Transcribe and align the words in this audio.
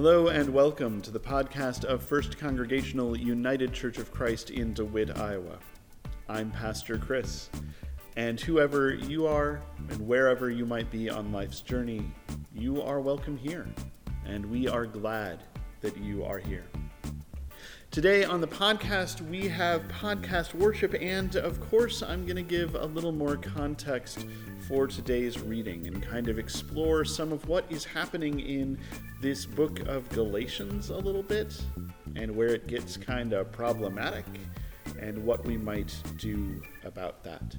Hello 0.00 0.28
and 0.28 0.48
welcome 0.50 1.00
to 1.00 1.10
the 1.10 1.18
podcast 1.18 1.84
of 1.84 2.04
First 2.04 2.38
Congregational 2.38 3.18
United 3.18 3.72
Church 3.72 3.98
of 3.98 4.12
Christ 4.12 4.50
in 4.50 4.72
DeWitt, 4.72 5.18
Iowa. 5.18 5.58
I'm 6.28 6.52
Pastor 6.52 6.98
Chris, 6.98 7.50
and 8.16 8.40
whoever 8.40 8.94
you 8.94 9.26
are 9.26 9.60
and 9.88 10.06
wherever 10.06 10.50
you 10.50 10.64
might 10.64 10.88
be 10.92 11.10
on 11.10 11.32
life's 11.32 11.62
journey, 11.62 12.12
you 12.54 12.80
are 12.80 13.00
welcome 13.00 13.36
here, 13.36 13.66
and 14.24 14.46
we 14.46 14.68
are 14.68 14.86
glad 14.86 15.42
that 15.80 15.96
you 15.96 16.22
are 16.22 16.38
here. 16.38 16.66
Today 17.90 18.22
on 18.22 18.40
the 18.40 18.46
podcast, 18.46 19.20
we 19.28 19.48
have 19.48 19.82
podcast 19.88 20.54
worship, 20.54 20.94
and 21.00 21.34
of 21.34 21.58
course, 21.70 22.04
I'm 22.04 22.24
going 22.24 22.36
to 22.36 22.42
give 22.42 22.76
a 22.76 22.86
little 22.86 23.10
more 23.10 23.36
context 23.36 24.26
for 24.68 24.86
today's 24.86 25.40
reading 25.40 25.86
and 25.86 26.02
kind 26.02 26.28
of 26.28 26.38
explore 26.38 27.02
some 27.02 27.32
of 27.32 27.48
what 27.48 27.64
is 27.70 27.86
happening 27.86 28.38
in 28.38 28.78
this 29.22 29.46
book 29.46 29.80
of 29.88 30.06
Galatians 30.10 30.90
a 30.90 30.96
little 30.96 31.22
bit 31.22 31.58
and 32.16 32.36
where 32.36 32.48
it 32.48 32.66
gets 32.66 32.98
kind 32.98 33.32
of 33.32 33.50
problematic 33.50 34.26
and 35.00 35.24
what 35.24 35.42
we 35.46 35.56
might 35.56 35.94
do 36.18 36.60
about 36.84 37.24
that. 37.24 37.56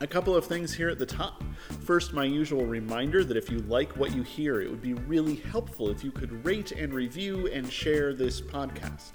A 0.00 0.06
couple 0.06 0.36
of 0.36 0.46
things 0.46 0.72
here 0.72 0.90
at 0.90 0.98
the 1.00 1.06
top. 1.06 1.42
First, 1.84 2.12
my 2.12 2.24
usual 2.24 2.64
reminder 2.64 3.24
that 3.24 3.36
if 3.36 3.50
you 3.50 3.58
like 3.62 3.90
what 3.96 4.14
you 4.14 4.22
hear, 4.22 4.60
it 4.60 4.70
would 4.70 4.80
be 4.80 4.94
really 4.94 5.34
helpful 5.34 5.90
if 5.90 6.04
you 6.04 6.12
could 6.12 6.44
rate 6.44 6.70
and 6.70 6.94
review 6.94 7.48
and 7.48 7.68
share 7.68 8.14
this 8.14 8.40
podcast. 8.40 9.14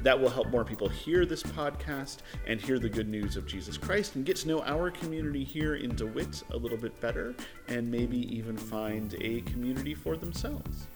That 0.00 0.20
will 0.20 0.30
help 0.30 0.48
more 0.48 0.64
people 0.64 0.88
hear 0.88 1.24
this 1.24 1.42
podcast 1.42 2.18
and 2.46 2.60
hear 2.60 2.78
the 2.78 2.88
good 2.88 3.08
news 3.08 3.36
of 3.36 3.46
Jesus 3.46 3.78
Christ 3.78 4.16
and 4.16 4.24
get 4.24 4.36
to 4.38 4.48
know 4.48 4.62
our 4.62 4.90
community 4.90 5.44
here 5.44 5.76
in 5.76 5.94
DeWitt 5.94 6.42
a 6.50 6.56
little 6.56 6.78
bit 6.78 6.98
better 7.00 7.34
and 7.68 7.90
maybe 7.90 8.18
even 8.34 8.56
find 8.56 9.14
a 9.20 9.42
community 9.42 9.94
for 9.94 10.16
themselves. 10.16 10.86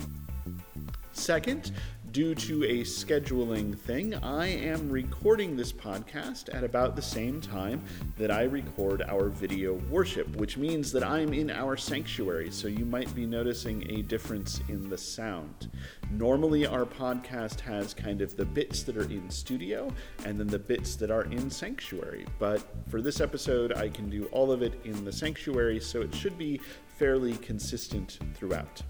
Second, 1.12 1.72
due 2.16 2.34
to 2.34 2.64
a 2.64 2.80
scheduling 2.80 3.78
thing, 3.78 4.14
I 4.14 4.46
am 4.46 4.88
recording 4.88 5.54
this 5.54 5.70
podcast 5.70 6.48
at 6.50 6.64
about 6.64 6.96
the 6.96 7.02
same 7.02 7.42
time 7.42 7.82
that 8.16 8.30
I 8.30 8.44
record 8.44 9.02
our 9.02 9.28
video 9.28 9.74
worship, 9.90 10.26
which 10.36 10.56
means 10.56 10.90
that 10.92 11.04
I'm 11.04 11.34
in 11.34 11.50
our 11.50 11.76
sanctuary, 11.76 12.50
so 12.50 12.68
you 12.68 12.86
might 12.86 13.14
be 13.14 13.26
noticing 13.26 13.90
a 13.90 14.00
difference 14.00 14.62
in 14.70 14.88
the 14.88 14.96
sound. 14.96 15.70
Normally, 16.10 16.66
our 16.66 16.86
podcast 16.86 17.60
has 17.60 17.92
kind 17.92 18.22
of 18.22 18.34
the 18.34 18.46
bits 18.46 18.82
that 18.84 18.96
are 18.96 19.10
in 19.10 19.28
studio 19.28 19.92
and 20.24 20.40
then 20.40 20.46
the 20.46 20.58
bits 20.58 20.96
that 20.96 21.10
are 21.10 21.24
in 21.24 21.50
sanctuary, 21.50 22.24
but 22.38 22.62
for 22.88 23.02
this 23.02 23.20
episode, 23.20 23.74
I 23.74 23.90
can 23.90 24.08
do 24.08 24.24
all 24.32 24.50
of 24.50 24.62
it 24.62 24.80
in 24.84 25.04
the 25.04 25.12
sanctuary, 25.12 25.80
so 25.80 26.00
it 26.00 26.14
should 26.14 26.38
be 26.38 26.62
fairly 26.96 27.36
consistent 27.36 28.20
throughout. 28.32 28.80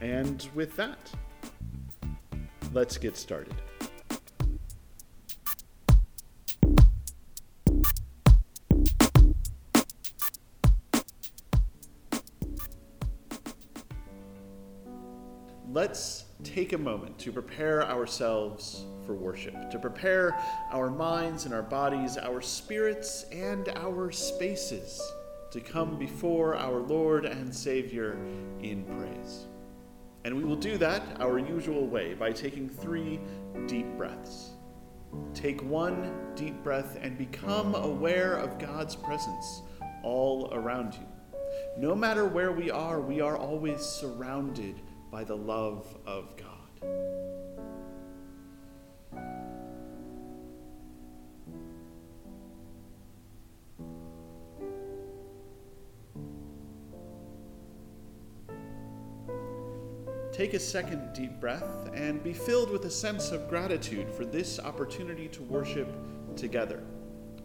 And 0.00 0.48
with 0.54 0.74
that, 0.76 1.12
let's 2.72 2.98
get 2.98 3.16
started. 3.16 3.54
Let's 15.70 16.26
take 16.44 16.74
a 16.74 16.78
moment 16.78 17.18
to 17.20 17.32
prepare 17.32 17.82
ourselves 17.82 18.84
for 19.06 19.14
worship, 19.14 19.70
to 19.70 19.78
prepare 19.78 20.38
our 20.70 20.90
minds 20.90 21.46
and 21.46 21.54
our 21.54 21.62
bodies, 21.62 22.18
our 22.18 22.42
spirits 22.42 23.24
and 23.32 23.68
our 23.76 24.10
spaces 24.10 25.00
to 25.50 25.60
come 25.60 25.98
before 25.98 26.56
our 26.56 26.78
Lord 26.78 27.24
and 27.24 27.54
Savior 27.54 28.18
in 28.60 28.84
praise. 28.84 29.46
And 30.24 30.36
we 30.36 30.44
will 30.44 30.56
do 30.56 30.78
that 30.78 31.02
our 31.20 31.38
usual 31.38 31.86
way 31.86 32.14
by 32.14 32.32
taking 32.32 32.68
three 32.68 33.18
deep 33.66 33.86
breaths. 33.96 34.50
Take 35.34 35.62
one 35.62 36.32
deep 36.34 36.62
breath 36.62 36.98
and 37.02 37.18
become 37.18 37.74
aware 37.74 38.36
of 38.36 38.58
God's 38.58 38.94
presence 38.94 39.62
all 40.02 40.50
around 40.52 40.94
you. 40.94 41.06
No 41.76 41.94
matter 41.94 42.24
where 42.24 42.52
we 42.52 42.70
are, 42.70 43.00
we 43.00 43.20
are 43.20 43.36
always 43.36 43.80
surrounded 43.80 44.80
by 45.10 45.24
the 45.24 45.36
love 45.36 45.96
of 46.06 46.36
God. 46.36 47.21
Take 60.32 60.54
a 60.54 60.58
second 60.58 61.12
deep 61.12 61.38
breath 61.40 61.90
and 61.92 62.24
be 62.24 62.32
filled 62.32 62.70
with 62.70 62.86
a 62.86 62.90
sense 62.90 63.32
of 63.32 63.50
gratitude 63.50 64.08
for 64.10 64.24
this 64.24 64.58
opportunity 64.58 65.28
to 65.28 65.42
worship 65.42 65.88
together. 66.36 66.82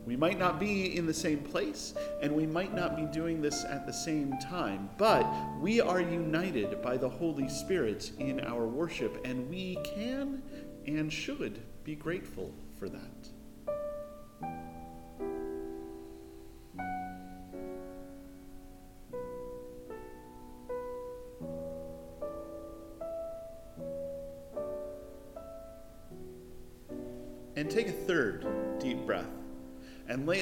We 0.05 0.15
might 0.15 0.39
not 0.39 0.57
be 0.57 0.95
in 0.95 1.05
the 1.05 1.13
same 1.13 1.39
place 1.39 1.93
and 2.21 2.33
we 2.33 2.45
might 2.45 2.73
not 2.73 2.95
be 2.95 3.03
doing 3.07 3.41
this 3.41 3.65
at 3.65 3.85
the 3.85 3.91
same 3.91 4.37
time, 4.37 4.89
but 4.97 5.27
we 5.59 5.81
are 5.81 5.99
united 5.99 6.81
by 6.81 6.95
the 6.95 7.09
Holy 7.09 7.49
Spirit 7.49 8.13
in 8.19 8.39
our 8.39 8.65
worship 8.65 9.19
and 9.25 9.49
we 9.49 9.77
can 9.83 10.41
and 10.85 11.11
should 11.11 11.59
be 11.83 11.93
grateful 11.93 12.53
for 12.79 12.87
that. 12.87 13.29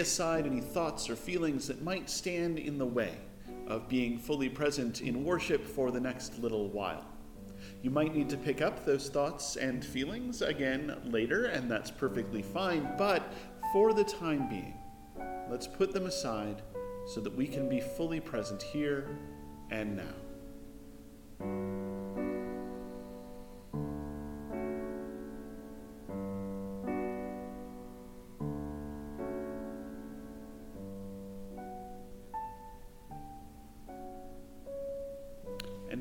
Aside 0.06 0.46
any 0.46 0.62
thoughts 0.62 1.10
or 1.10 1.16
feelings 1.16 1.68
that 1.68 1.82
might 1.82 2.08
stand 2.12 2.60
in 2.60 2.78
the 2.78 2.86
way 2.86 3.18
of 3.66 3.90
being 3.90 4.20
fully 4.20 4.48
present 4.48 5.02
in 5.02 5.24
worship 5.24 5.66
for 5.66 5.90
the 5.90 6.00
next 6.00 6.38
little 6.38 6.70
while. 6.70 7.04
You 7.82 7.90
might 7.90 8.14
need 8.14 8.30
to 8.30 8.38
pick 8.38 8.62
up 8.62 8.86
those 8.86 9.10
thoughts 9.10 9.56
and 9.56 9.84
feelings 9.84 10.44
again 10.44 10.96
later, 11.06 11.46
and 11.46 11.72
that's 11.72 11.90
perfectly 11.90 12.44
fine, 12.44 12.88
but 13.00 13.34
for 13.74 13.94
the 13.94 14.04
time 14.04 14.48
being, 14.48 14.78
let's 15.50 15.66
put 15.66 15.92
them 15.92 16.06
aside 16.06 16.62
so 17.08 17.20
that 17.20 17.36
we 17.36 17.48
can 17.48 17.68
be 17.68 17.82
fully 17.82 18.20
present 18.20 18.62
here 18.62 19.18
and 19.72 19.98
now. 19.98 21.75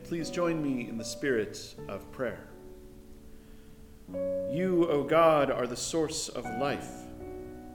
Please 0.04 0.28
join 0.28 0.62
me 0.62 0.87
in 0.87 0.98
the 0.98 1.04
spirit 1.04 1.75
of 1.88 2.12
prayer. 2.12 2.47
You, 4.53 4.87
O 4.91 5.03
God, 5.03 5.50
are 5.50 5.66
the 5.66 5.76
source 5.76 6.28
of 6.28 6.44
life. 6.59 6.91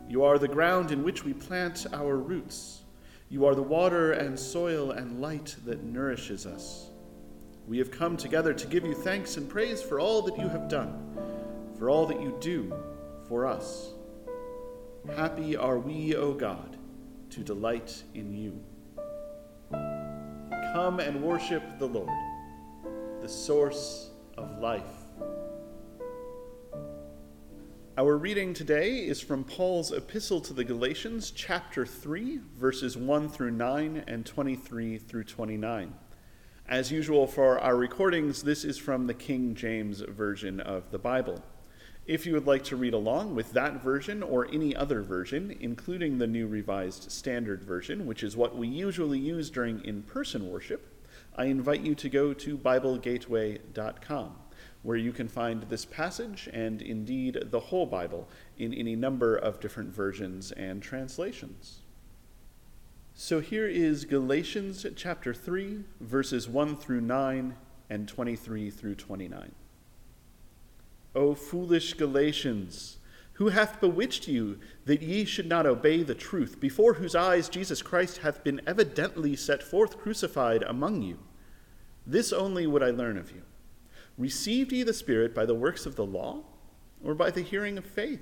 You 0.08 0.24
are 0.24 0.38
the 0.38 0.48
ground 0.48 0.92
in 0.92 1.04
which 1.04 1.26
we 1.26 1.34
plant 1.34 1.88
our 1.92 2.18
roots. 2.18 2.84
You 3.30 3.46
are 3.46 3.56
the 3.56 3.64
water 3.64 4.14
and 4.14 4.40
soil 4.40 4.92
and 4.92 5.20
light 5.20 5.56
that 5.66 5.84
nourishes 5.84 6.46
us. 6.46 6.92
We 7.68 7.80
have 7.80 7.90
come 7.90 8.16
together 8.16 8.54
to 8.54 8.68
give 8.68 8.86
you 8.86 8.94
thanks 8.94 9.38
and 9.38 9.50
praise 9.50 9.82
for 9.82 10.00
all 10.00 10.22
that 10.22 10.38
you 10.38 10.48
have 10.48 10.68
done, 10.68 11.18
for 11.80 11.90
all 11.90 12.06
that 12.06 12.22
you 12.22 12.38
do 12.40 12.72
for 13.28 13.48
us. 13.48 13.94
Happy 15.16 15.56
are 15.56 15.80
we, 15.80 16.16
O 16.16 16.34
God, 16.34 16.78
to 17.32 17.40
delight 17.42 18.04
in 18.14 18.36
you. 18.36 18.64
Come 20.74 21.00
and 21.00 21.24
worship 21.24 21.64
the 21.80 21.88
Lord, 21.88 22.16
the 23.22 23.28
source 23.28 24.12
of 24.38 24.60
life. 24.60 24.84
Our 27.98 28.16
reading 28.16 28.54
today 28.54 29.00
is 29.00 29.20
from 29.20 29.44
Paul's 29.44 29.92
epistle 29.92 30.40
to 30.42 30.54
the 30.54 30.64
Galatians, 30.64 31.32
chapter 31.32 31.88
3, 31.88 32.42
verses 32.56 32.96
1 32.96 33.30
through 33.30 33.50
9 33.50 34.04
and 34.08 34.24
23 34.24 35.00
through 35.00 35.24
29. 35.24 35.96
As 36.68 36.92
usual 36.92 37.26
for 37.26 37.58
our 37.58 37.76
recordings, 37.76 38.44
this 38.44 38.64
is 38.64 38.78
from 38.78 39.08
the 39.08 39.16
King 39.16 39.56
James 39.56 40.02
Version 40.02 40.60
of 40.60 40.92
the 40.92 41.00
Bible. 41.00 41.44
If 42.10 42.26
you 42.26 42.34
would 42.34 42.48
like 42.48 42.64
to 42.64 42.76
read 42.76 42.96
along 42.96 43.36
with 43.36 43.54
that 43.54 43.84
version 43.84 44.24
or 44.24 44.48
any 44.52 44.76
other 44.76 45.04
version, 45.04 45.56
including 45.60 46.18
the 46.18 46.26
New 46.26 46.48
Revised 46.48 47.12
Standard 47.12 47.64
Version, 47.64 48.08
which 48.08 48.24
is 48.24 48.36
what 48.36 48.58
we 48.58 48.68
usually 48.68 49.20
use 49.20 49.52
during 49.52 49.86
in 49.86 50.02
person 50.02 50.50
worship, 50.50 51.06
I 51.36 51.46
invite 51.46 51.82
you 51.82 51.94
to 51.94 52.10
go 52.10 52.34
to 52.34 52.58
BibleGateway.com, 52.58 54.36
where 54.82 54.98
you 54.98 55.12
can 55.12 55.28
find 55.28 55.62
this 55.70 55.86
passage 55.86 56.50
and 56.52 56.82
indeed 56.82 57.44
the 57.52 57.60
whole 57.60 57.86
Bible 57.86 58.28
in 58.58 58.74
any 58.74 58.96
number 58.96 59.36
of 59.36 59.60
different 59.60 59.94
versions 59.94 60.52
and 60.54 60.82
translations. 60.82 61.82
So 63.14 63.40
here 63.40 63.68
is 63.68 64.06
Galatians 64.06 64.84
chapter 64.96 65.32
3, 65.32 65.84
verses 66.02 66.50
1 66.50 66.76
through 66.76 67.02
9 67.02 67.56
and 67.88 68.08
23 68.08 68.72
through 68.72 68.96
29. 68.96 69.52
O 71.16 71.34
foolish 71.34 71.94
Galatians, 71.96 72.98
who 73.34 73.50
hath 73.50 73.80
bewitched 73.80 74.28
you 74.28 74.60
that 74.86 75.02
ye 75.02 75.26
should 75.26 75.48
not 75.48 75.66
obey 75.66 76.04
the 76.04 76.14
truth, 76.14 76.60
before 76.60 76.96
whose 76.96 77.16
eyes 77.16 77.50
Jesus 77.50 77.82
Christ 77.82 78.18
hath 78.18 78.44
been 78.44 78.62
evidently 78.68 79.36
set 79.36 79.64
forth 79.64 79.98
crucified 79.98 80.62
among 80.64 81.02
you? 81.02 81.18
This 82.06 82.34
only 82.34 82.68
would 82.68 82.84
I 82.84 82.92
learn 82.92 83.18
of 83.18 83.32
you. 83.32 83.44
Received 84.18 84.72
ye 84.72 84.84
the 84.84 84.94
Spirit 84.94 85.34
by 85.34 85.46
the 85.46 85.56
works 85.56 85.86
of 85.86 85.96
the 85.96 86.06
law, 86.06 86.44
or 87.04 87.16
by 87.16 87.32
the 87.32 87.42
hearing 87.42 87.78
of 87.78 87.86
faith? 87.86 88.22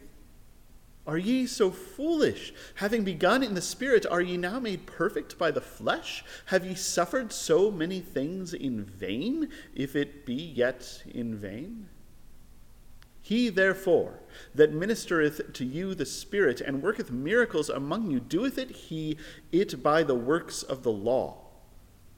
Are 1.08 1.18
ye 1.18 1.48
so 1.48 1.72
foolish? 1.72 2.54
Having 2.76 3.06
begun 3.06 3.42
in 3.42 3.54
the 3.54 3.62
Spirit, 3.62 4.06
are 4.06 4.22
ye 4.22 4.38
now 4.38 4.60
made 4.60 4.86
perfect 4.86 5.38
by 5.38 5.52
the 5.52 5.62
flesh? 5.62 6.24
Have 6.48 6.66
ye 6.66 6.76
suffered 6.76 7.32
so 7.32 7.72
many 7.72 8.02
things 8.02 8.54
in 8.54 8.84
vain, 8.84 9.50
if 9.74 9.96
it 9.96 10.26
be 10.26 10.34
yet 10.34 11.02
in 11.08 11.36
vain? 11.36 11.90
He, 13.28 13.50
therefore, 13.50 14.22
that 14.56 14.74
ministereth 14.74 15.52
to 15.52 15.66
you 15.66 15.94
the 15.94 16.06
Spirit, 16.06 16.62
and 16.62 16.82
worketh 16.82 17.12
miracles 17.12 17.70
among 17.70 18.10
you, 18.10 18.22
doeth 18.22 18.58
it 18.58 18.72
he 18.72 19.18
it 19.52 19.84
by 19.84 20.04
the 20.04 20.16
works 20.16 20.64
of 20.64 20.84
the 20.84 20.94
law, 20.94 21.40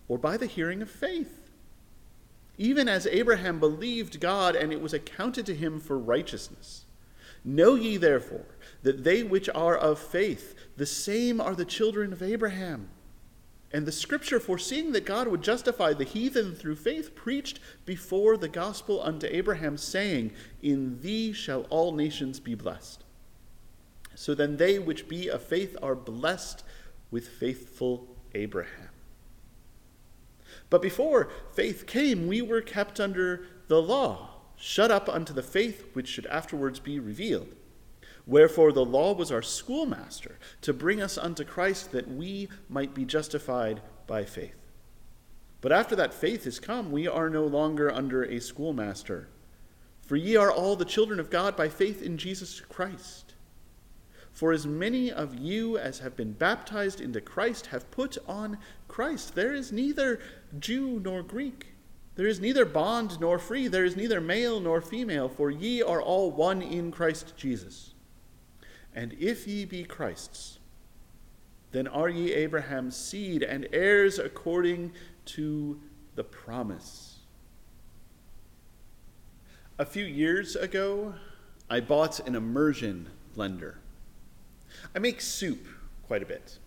or 0.07 0.19
by 0.19 0.37
the 0.37 0.45
hearing 0.45 0.83
of 0.83 0.91
faith? 0.91 1.49
Even 2.59 2.87
as 2.87 3.07
Abraham 3.07 3.59
believed 3.59 4.19
God, 4.19 4.55
and 4.55 4.71
it 4.71 4.81
was 4.81 4.93
accounted 4.93 5.47
to 5.47 5.55
him 5.55 5.79
for 5.79 5.97
righteousness. 5.97 6.85
Know 7.43 7.73
ye 7.73 7.97
therefore 7.97 8.45
that 8.83 9.03
they 9.03 9.23
which 9.23 9.49
are 9.49 9.75
of 9.75 9.97
faith, 9.97 10.53
the 10.77 10.85
same 10.85 11.41
are 11.41 11.55
the 11.55 11.65
children 11.65 12.13
of 12.13 12.21
Abraham. 12.21 12.87
And 13.71 13.85
the 13.85 13.91
scripture, 13.91 14.39
foreseeing 14.39 14.93
that 14.93 15.05
God 15.05 15.27
would 15.27 15.43
justify 15.43 15.93
the 15.93 16.03
heathen 16.03 16.55
through 16.55 16.77
faith, 16.77 17.13
preached 17.13 17.59
before 17.85 18.35
the 18.35 18.47
gospel 18.47 19.01
unto 19.01 19.27
Abraham, 19.27 19.77
saying, 19.77 20.31
In 20.61 21.01
thee 21.01 21.33
shall 21.33 21.61
all 21.69 21.91
nations 21.91 22.39
be 22.39 22.55
blessed. 22.55 23.03
So 24.15 24.33
then 24.33 24.57
they 24.57 24.79
which 24.79 25.07
be 25.07 25.29
of 25.29 25.43
faith 25.43 25.77
are 25.83 25.95
blessed 25.95 26.63
with 27.11 27.27
faithful 27.27 28.07
Abraham. 28.33 28.89
But 30.69 30.81
before 30.81 31.29
faith 31.53 31.85
came, 31.85 32.27
we 32.27 32.41
were 32.41 32.61
kept 32.61 32.99
under 32.99 33.45
the 33.67 33.81
law, 33.81 34.31
shut 34.55 34.91
up 34.91 35.07
unto 35.07 35.33
the 35.33 35.43
faith 35.43 35.85
which 35.93 36.07
should 36.07 36.25
afterwards 36.25 36.79
be 36.79 36.99
revealed. 36.99 37.55
Wherefore 38.29 38.71
the 38.71 38.85
law 38.85 39.13
was 39.13 39.31
our 39.31 39.41
schoolmaster 39.41 40.37
to 40.61 40.71
bring 40.71 41.01
us 41.01 41.17
unto 41.17 41.43
Christ 41.43 41.91
that 41.93 42.07
we 42.07 42.47
might 42.69 42.93
be 42.93 43.03
justified 43.03 43.81
by 44.05 44.23
faith. 44.23 44.53
But 45.61 45.71
after 45.71 45.95
that 45.95 46.13
faith 46.13 46.45
is 46.45 46.59
come, 46.59 46.91
we 46.91 47.07
are 47.07 47.27
no 47.27 47.43
longer 47.43 47.91
under 47.91 48.21
a 48.21 48.39
schoolmaster. 48.39 49.29
For 50.05 50.15
ye 50.15 50.35
are 50.35 50.51
all 50.51 50.75
the 50.75 50.85
children 50.85 51.19
of 51.19 51.31
God 51.31 51.57
by 51.57 51.69
faith 51.69 52.03
in 52.03 52.19
Jesus 52.19 52.61
Christ. 52.61 53.33
For 54.31 54.53
as 54.53 54.67
many 54.67 55.11
of 55.11 55.33
you 55.33 55.79
as 55.79 55.97
have 55.97 56.15
been 56.15 56.33
baptized 56.33 57.01
into 57.01 57.21
Christ 57.21 57.65
have 57.67 57.89
put 57.89 58.19
on 58.27 58.59
Christ. 58.87 59.33
There 59.33 59.55
is 59.55 59.71
neither 59.71 60.19
Jew 60.59 61.01
nor 61.03 61.23
Greek. 61.23 61.73
There 62.13 62.27
is 62.27 62.39
neither 62.39 62.63
bond 62.63 63.19
nor 63.19 63.39
free. 63.39 63.67
There 63.67 63.85
is 63.85 63.95
neither 63.95 64.21
male 64.21 64.59
nor 64.59 64.81
female, 64.81 65.29
for 65.29 65.49
ye 65.49 65.81
are 65.81 66.01
all 66.01 66.29
one 66.29 66.61
in 66.61 66.91
Christ 66.91 67.33
Jesus. 67.35 67.95
And 68.99 69.15
if 69.17 69.47
ye 69.47 69.63
be 69.63 69.85
Christ's, 69.85 70.59
then 71.71 71.87
are 71.87 72.09
ye 72.09 72.33
Abraham's 72.33 72.97
seed 72.97 73.41
and 73.43 73.65
heirs 73.71 74.19
according 74.19 74.91
to 75.27 75.79
the 76.15 76.25
promise. 76.25 77.19
A 79.77 79.85
few 79.85 80.03
years 80.03 80.57
ago, 80.57 81.13
I 81.69 81.79
bought 81.79 82.19
an 82.27 82.35
immersion 82.35 83.07
blender. 83.33 83.75
I 84.93 84.99
make 84.99 85.21
soup 85.21 85.65
quite 86.05 86.21
a 86.21 86.25
bit 86.25 86.59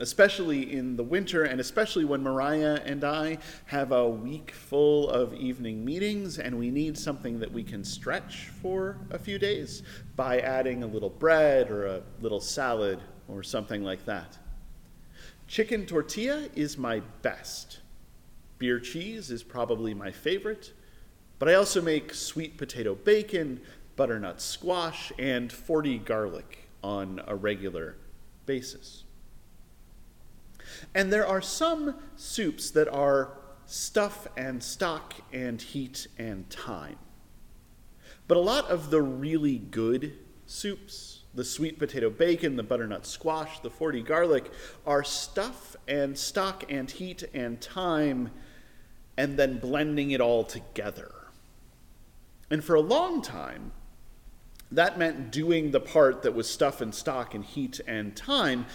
especially 0.00 0.72
in 0.72 0.96
the 0.96 1.02
winter, 1.02 1.44
and 1.44 1.60
especially 1.60 2.04
when 2.04 2.22
Mariah 2.22 2.80
and 2.84 3.04
I 3.04 3.38
have 3.66 3.92
a 3.92 4.08
week 4.08 4.52
full 4.52 5.08
of 5.10 5.34
evening 5.34 5.84
meetings 5.84 6.38
and 6.38 6.58
we 6.58 6.70
need 6.70 6.96
something 6.96 7.40
that 7.40 7.52
we 7.52 7.62
can 7.62 7.84
stretch 7.84 8.48
for 8.62 8.98
a 9.10 9.18
few 9.18 9.38
days 9.38 9.82
by 10.16 10.40
adding 10.40 10.82
a 10.82 10.86
little 10.86 11.10
bread 11.10 11.70
or 11.70 11.86
a 11.86 12.02
little 12.20 12.40
salad 12.40 13.00
or 13.28 13.42
something 13.42 13.82
like 13.82 14.04
that. 14.06 14.38
Chicken 15.46 15.86
tortilla 15.86 16.48
is 16.54 16.76
my 16.76 17.00
best. 17.22 17.80
Beer 18.58 18.78
cheese 18.78 19.30
is 19.30 19.42
probably 19.42 19.94
my 19.94 20.10
favorite, 20.10 20.72
but 21.38 21.48
I 21.48 21.54
also 21.54 21.80
make 21.80 22.12
sweet 22.12 22.58
potato 22.58 22.94
bacon, 22.94 23.60
butternut 23.96 24.40
squash, 24.40 25.12
and 25.18 25.50
40 25.50 25.98
garlic 25.98 26.68
on 26.82 27.20
a 27.26 27.34
regular 27.34 27.96
basis. 28.46 29.04
And 30.94 31.12
there 31.12 31.26
are 31.26 31.40
some 31.40 31.96
soups 32.16 32.70
that 32.72 32.88
are 32.88 33.32
stuff 33.66 34.26
and 34.36 34.62
stock 34.62 35.14
and 35.32 35.60
heat 35.60 36.06
and 36.18 36.48
time. 36.50 36.96
But 38.26 38.36
a 38.36 38.40
lot 38.40 38.68
of 38.68 38.90
the 38.90 39.02
really 39.02 39.58
good 39.58 40.12
soups, 40.46 41.22
the 41.34 41.44
sweet 41.44 41.78
potato 41.78 42.10
bacon, 42.10 42.56
the 42.56 42.62
butternut 42.62 43.06
squash, 43.06 43.60
the 43.60 43.70
40 43.70 44.02
garlic, 44.02 44.50
are 44.86 45.04
stuff 45.04 45.76
and 45.86 46.16
stock 46.16 46.64
and 46.70 46.90
heat 46.90 47.24
and 47.34 47.60
time, 47.60 48.30
and 49.16 49.38
then 49.38 49.58
blending 49.58 50.10
it 50.10 50.20
all 50.20 50.44
together. 50.44 51.12
And 52.50 52.64
for 52.64 52.74
a 52.74 52.80
long 52.80 53.20
time, 53.20 53.72
that 54.70 54.98
meant 54.98 55.30
doing 55.30 55.70
the 55.70 55.80
part 55.80 56.22
that 56.22 56.34
was 56.34 56.48
stuff 56.48 56.80
and 56.80 56.94
stock 56.94 57.34
and 57.34 57.44
heat 57.44 57.80
and 57.86 58.14
time 58.14 58.66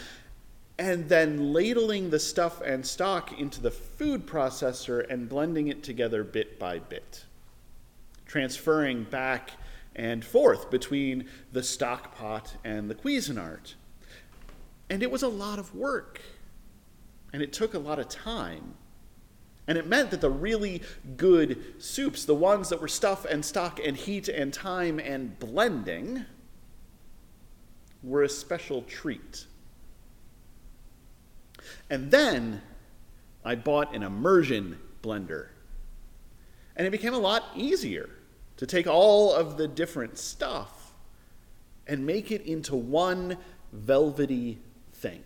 and 0.80 1.08
then 1.08 1.54
ladling 1.54 2.10
the 2.10 2.20
stuff 2.20 2.62
and 2.62 2.86
stock 2.86 3.40
into 3.40 3.62
the 3.62 3.72
food 3.72 4.26
processor 4.26 5.08
and 5.10 5.30
blending 5.30 5.68
it 5.68 5.84
together 5.84 6.24
bit 6.24 6.58
by 6.58 6.80
bit, 6.80 7.26
transferring 8.26 9.04
back 9.04 9.52
and 9.96 10.26
forth 10.26 10.72
between 10.72 11.26
the 11.52 11.62
stock 11.62 12.16
pot 12.16 12.56
and 12.64 12.90
the 12.90 12.96
Cuisinart. 12.96 13.76
And 14.90 15.04
it 15.04 15.12
was 15.12 15.24
a 15.24 15.28
lot 15.28 15.60
of 15.60 15.76
work, 15.76 16.20
and 17.32 17.42
it 17.42 17.54
took 17.54 17.74
a 17.74 17.80
lot 17.80 18.00
of 18.00 18.10
time. 18.10 18.74
And 19.68 19.78
it 19.78 19.88
meant 19.88 20.12
that 20.12 20.20
the 20.20 20.30
really 20.30 20.82
good 21.16 21.82
soups, 21.82 22.26
the 22.26 22.36
ones 22.36 22.70
that 22.70 22.82
were 22.82 22.88
stuff 22.88 23.26
and 23.26 23.46
stock 23.46 23.80
and 23.84 23.96
heat 23.96 24.28
and 24.28 24.52
time 24.52 25.00
and 25.00 25.40
blending, 25.40 26.26
were 28.02 28.24
a 28.24 28.30
special 28.30 28.82
treat. 28.82 29.46
And 31.90 32.12
then 32.12 32.62
I 33.44 33.56
bought 33.56 33.94
an 33.96 34.04
immersion 34.04 34.80
blender. 35.02 35.48
And 36.76 36.88
it 36.88 36.92
became 36.92 37.14
a 37.14 37.20
lot 37.20 37.44
easier 37.56 38.10
to 38.58 38.66
take 38.66 38.88
all 38.88 39.34
of 39.34 39.58
the 39.58 39.68
different 39.68 40.18
stuff 40.18 40.94
and 41.88 42.06
make 42.06 42.32
it 42.32 42.42
into 42.46 42.76
one 42.76 43.38
velvety 43.72 44.60
thing. 44.94 45.24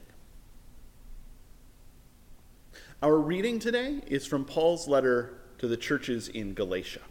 Our 3.02 3.18
reading 3.18 3.60
today 3.60 4.02
is 4.08 4.26
from 4.26 4.44
Paul's 4.44 4.88
letter 4.88 5.38
to 5.60 5.68
the 5.68 5.78
churches 5.78 6.30
in 6.30 6.54
Galatia. 6.54 7.02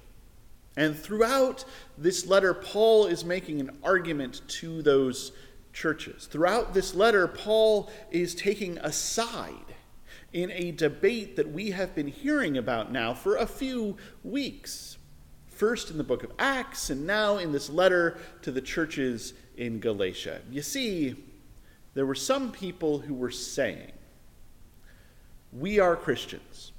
And 0.77 0.99
throughout 0.99 1.65
this 1.97 2.27
letter, 2.27 2.53
Paul 2.53 3.07
is 3.07 3.25
making 3.25 3.61
an 3.61 3.79
argument 3.83 4.43
to 4.49 4.83
those 4.83 5.33
churches. 5.77 6.27
Throughout 6.27 6.73
this 6.73 6.95
letter, 6.95 7.29
Paul 7.29 7.91
is 8.11 8.35
taking 8.35 8.79
a 8.79 8.91
side 8.91 9.53
in 10.33 10.51
a 10.51 10.73
debate 10.73 11.37
that 11.37 11.53
we 11.53 11.71
have 11.71 11.95
been 11.95 12.09
hearing 12.09 12.57
about 12.57 12.91
now 12.91 13.13
for 13.13 13.37
a 13.37 13.47
few 13.47 13.97
weeks. 14.25 14.97
First 15.49 15.91
in 15.91 15.99
the 15.99 16.05
book 16.05 16.25
of 16.25 16.33
Acts, 16.39 16.89
and 16.89 17.07
now 17.07 17.37
in 17.37 17.53
this 17.53 17.69
letter 17.69 18.19
to 18.43 18.51
the 18.51 18.61
churches 18.61 19.35
in 19.59 19.79
Galatia. 19.79 20.41
You 20.51 20.63
see, 20.63 21.15
there 21.95 22.07
were 22.07 22.15
some 22.15 22.53
people 22.53 22.99
who 22.99 23.15
were 23.15 23.31
saying, 23.31 23.93
We 25.53 25.79
are 25.79 25.95
Christians. 25.95 26.73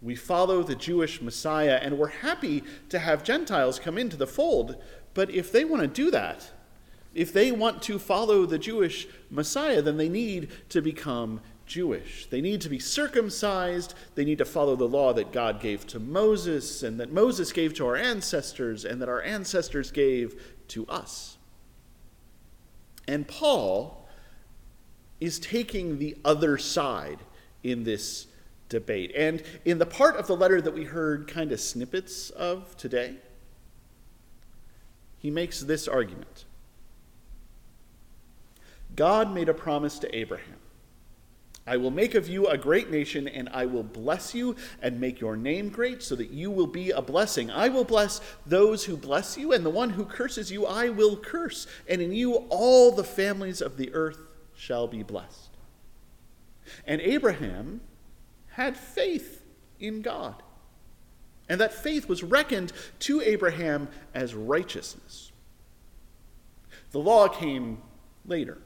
We 0.00 0.14
follow 0.14 0.62
the 0.62 0.76
Jewish 0.76 1.20
Messiah, 1.22 1.80
and 1.82 1.98
we're 1.98 2.08
happy 2.08 2.62
to 2.90 2.98
have 2.98 3.24
Gentiles 3.24 3.78
come 3.78 3.98
into 3.98 4.16
the 4.16 4.26
fold. 4.26 4.76
But 5.14 5.30
if 5.30 5.50
they 5.50 5.64
want 5.64 5.82
to 5.82 5.88
do 5.88 6.10
that, 6.10 6.52
if 7.18 7.32
they 7.32 7.50
want 7.50 7.82
to 7.82 7.98
follow 7.98 8.46
the 8.46 8.60
Jewish 8.60 9.08
Messiah, 9.28 9.82
then 9.82 9.96
they 9.96 10.08
need 10.08 10.50
to 10.68 10.80
become 10.80 11.40
Jewish. 11.66 12.26
They 12.26 12.40
need 12.40 12.60
to 12.60 12.68
be 12.68 12.78
circumcised. 12.78 13.94
They 14.14 14.24
need 14.24 14.38
to 14.38 14.44
follow 14.44 14.76
the 14.76 14.86
law 14.86 15.12
that 15.12 15.32
God 15.32 15.60
gave 15.60 15.84
to 15.88 15.98
Moses 15.98 16.84
and 16.84 17.00
that 17.00 17.12
Moses 17.12 17.50
gave 17.50 17.74
to 17.74 17.86
our 17.86 17.96
ancestors 17.96 18.84
and 18.84 19.02
that 19.02 19.08
our 19.08 19.20
ancestors 19.20 19.90
gave 19.90 20.40
to 20.68 20.86
us. 20.86 21.38
And 23.08 23.26
Paul 23.26 24.08
is 25.20 25.40
taking 25.40 25.98
the 25.98 26.16
other 26.24 26.56
side 26.56 27.18
in 27.64 27.82
this 27.82 28.28
debate. 28.68 29.10
And 29.16 29.42
in 29.64 29.78
the 29.78 29.86
part 29.86 30.14
of 30.14 30.28
the 30.28 30.36
letter 30.36 30.60
that 30.60 30.72
we 30.72 30.84
heard 30.84 31.26
kind 31.26 31.50
of 31.50 31.58
snippets 31.58 32.30
of 32.30 32.76
today, 32.76 33.16
he 35.18 35.32
makes 35.32 35.58
this 35.58 35.88
argument 35.88 36.44
God 38.98 39.32
made 39.32 39.48
a 39.48 39.54
promise 39.54 40.00
to 40.00 40.12
Abraham 40.12 40.56
I 41.68 41.76
will 41.76 41.92
make 41.92 42.16
of 42.16 42.28
you 42.28 42.48
a 42.48 42.58
great 42.58 42.90
nation, 42.90 43.28
and 43.28 43.48
I 43.50 43.66
will 43.66 43.84
bless 43.84 44.34
you 44.34 44.56
and 44.82 44.98
make 44.98 45.20
your 45.20 45.36
name 45.36 45.68
great, 45.68 46.02
so 46.02 46.16
that 46.16 46.30
you 46.30 46.50
will 46.50 46.66
be 46.66 46.90
a 46.90 47.00
blessing. 47.00 47.48
I 47.50 47.68
will 47.68 47.84
bless 47.84 48.20
those 48.44 48.86
who 48.86 48.96
bless 48.96 49.36
you, 49.36 49.52
and 49.52 49.64
the 49.64 49.70
one 49.70 49.90
who 49.90 50.04
curses 50.04 50.50
you 50.50 50.66
I 50.66 50.88
will 50.88 51.16
curse. 51.16 51.66
And 51.86 52.00
in 52.00 52.12
you 52.12 52.34
all 52.48 52.90
the 52.90 53.04
families 53.04 53.60
of 53.60 53.76
the 53.76 53.92
earth 53.92 54.18
shall 54.56 54.88
be 54.88 55.04
blessed. 55.04 55.50
And 56.86 57.00
Abraham 57.02 57.82
had 58.52 58.76
faith 58.76 59.44
in 59.78 60.00
God. 60.02 60.42
And 61.50 61.60
that 61.60 61.72
faith 61.72 62.08
was 62.08 62.24
reckoned 62.24 62.72
to 63.00 63.20
Abraham 63.20 63.88
as 64.12 64.34
righteousness. 64.34 65.32
The 66.90 66.98
law 66.98 67.28
came 67.28 67.82
later. 68.26 68.58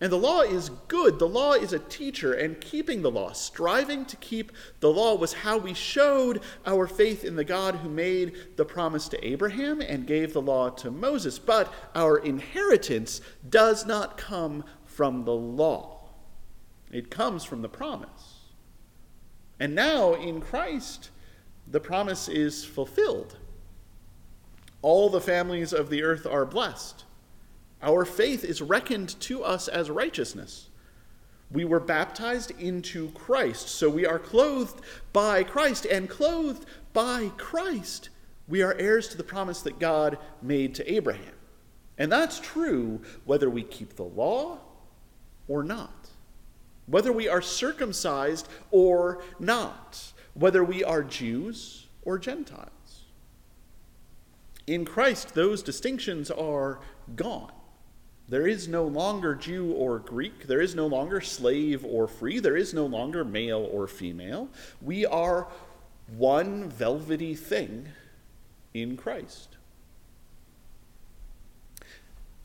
And 0.00 0.10
the 0.10 0.16
law 0.16 0.40
is 0.40 0.70
good. 0.88 1.18
The 1.18 1.28
law 1.28 1.52
is 1.52 1.72
a 1.72 1.78
teacher, 1.78 2.34
and 2.34 2.60
keeping 2.60 3.00
the 3.00 3.10
law, 3.10 3.32
striving 3.32 4.04
to 4.06 4.16
keep 4.16 4.50
the 4.80 4.90
law, 4.90 5.14
was 5.14 5.32
how 5.32 5.56
we 5.56 5.72
showed 5.72 6.42
our 6.66 6.86
faith 6.86 7.24
in 7.24 7.36
the 7.36 7.44
God 7.44 7.76
who 7.76 7.88
made 7.88 8.56
the 8.56 8.64
promise 8.64 9.08
to 9.08 9.26
Abraham 9.26 9.80
and 9.80 10.06
gave 10.06 10.32
the 10.32 10.42
law 10.42 10.68
to 10.70 10.90
Moses. 10.90 11.38
But 11.38 11.72
our 11.94 12.18
inheritance 12.18 13.20
does 13.48 13.86
not 13.86 14.18
come 14.18 14.64
from 14.84 15.24
the 15.24 15.34
law, 15.34 16.08
it 16.92 17.10
comes 17.10 17.44
from 17.44 17.62
the 17.62 17.68
promise. 17.68 18.40
And 19.58 19.74
now 19.74 20.14
in 20.14 20.40
Christ, 20.40 21.10
the 21.66 21.80
promise 21.80 22.28
is 22.28 22.64
fulfilled. 22.64 23.36
All 24.82 25.08
the 25.08 25.20
families 25.20 25.72
of 25.72 25.88
the 25.88 26.02
earth 26.02 26.26
are 26.26 26.44
blessed. 26.44 27.04
Our 27.84 28.06
faith 28.06 28.44
is 28.44 28.62
reckoned 28.62 29.20
to 29.20 29.44
us 29.44 29.68
as 29.68 29.90
righteousness. 29.90 30.68
We 31.50 31.66
were 31.66 31.80
baptized 31.80 32.50
into 32.58 33.10
Christ, 33.10 33.68
so 33.68 33.90
we 33.90 34.06
are 34.06 34.18
clothed 34.18 34.80
by 35.12 35.44
Christ, 35.44 35.84
and 35.84 36.08
clothed 36.08 36.64
by 36.94 37.30
Christ, 37.36 38.08
we 38.48 38.62
are 38.62 38.74
heirs 38.74 39.08
to 39.08 39.16
the 39.16 39.24
promise 39.24 39.60
that 39.62 39.78
God 39.78 40.18
made 40.40 40.74
to 40.76 40.92
Abraham. 40.92 41.34
And 41.98 42.10
that's 42.10 42.40
true 42.40 43.00
whether 43.24 43.48
we 43.50 43.62
keep 43.62 43.94
the 43.94 44.02
law 44.02 44.58
or 45.46 45.62
not, 45.62 46.08
whether 46.86 47.12
we 47.12 47.28
are 47.28 47.42
circumcised 47.42 48.48
or 48.70 49.22
not, 49.38 50.12
whether 50.32 50.64
we 50.64 50.82
are 50.82 51.02
Jews 51.02 51.86
or 52.02 52.18
Gentiles. 52.18 52.70
In 54.66 54.84
Christ, 54.84 55.34
those 55.34 55.62
distinctions 55.62 56.30
are 56.30 56.80
gone. 57.14 57.52
There 58.28 58.46
is 58.46 58.68
no 58.68 58.84
longer 58.84 59.34
Jew 59.34 59.72
or 59.72 59.98
Greek. 59.98 60.46
There 60.46 60.62
is 60.62 60.74
no 60.74 60.86
longer 60.86 61.20
slave 61.20 61.84
or 61.84 62.08
free. 62.08 62.38
There 62.38 62.56
is 62.56 62.72
no 62.72 62.86
longer 62.86 63.24
male 63.24 63.68
or 63.70 63.86
female. 63.86 64.48
We 64.80 65.04
are 65.04 65.48
one 66.16 66.70
velvety 66.70 67.34
thing 67.34 67.88
in 68.72 68.96
Christ. 68.96 69.56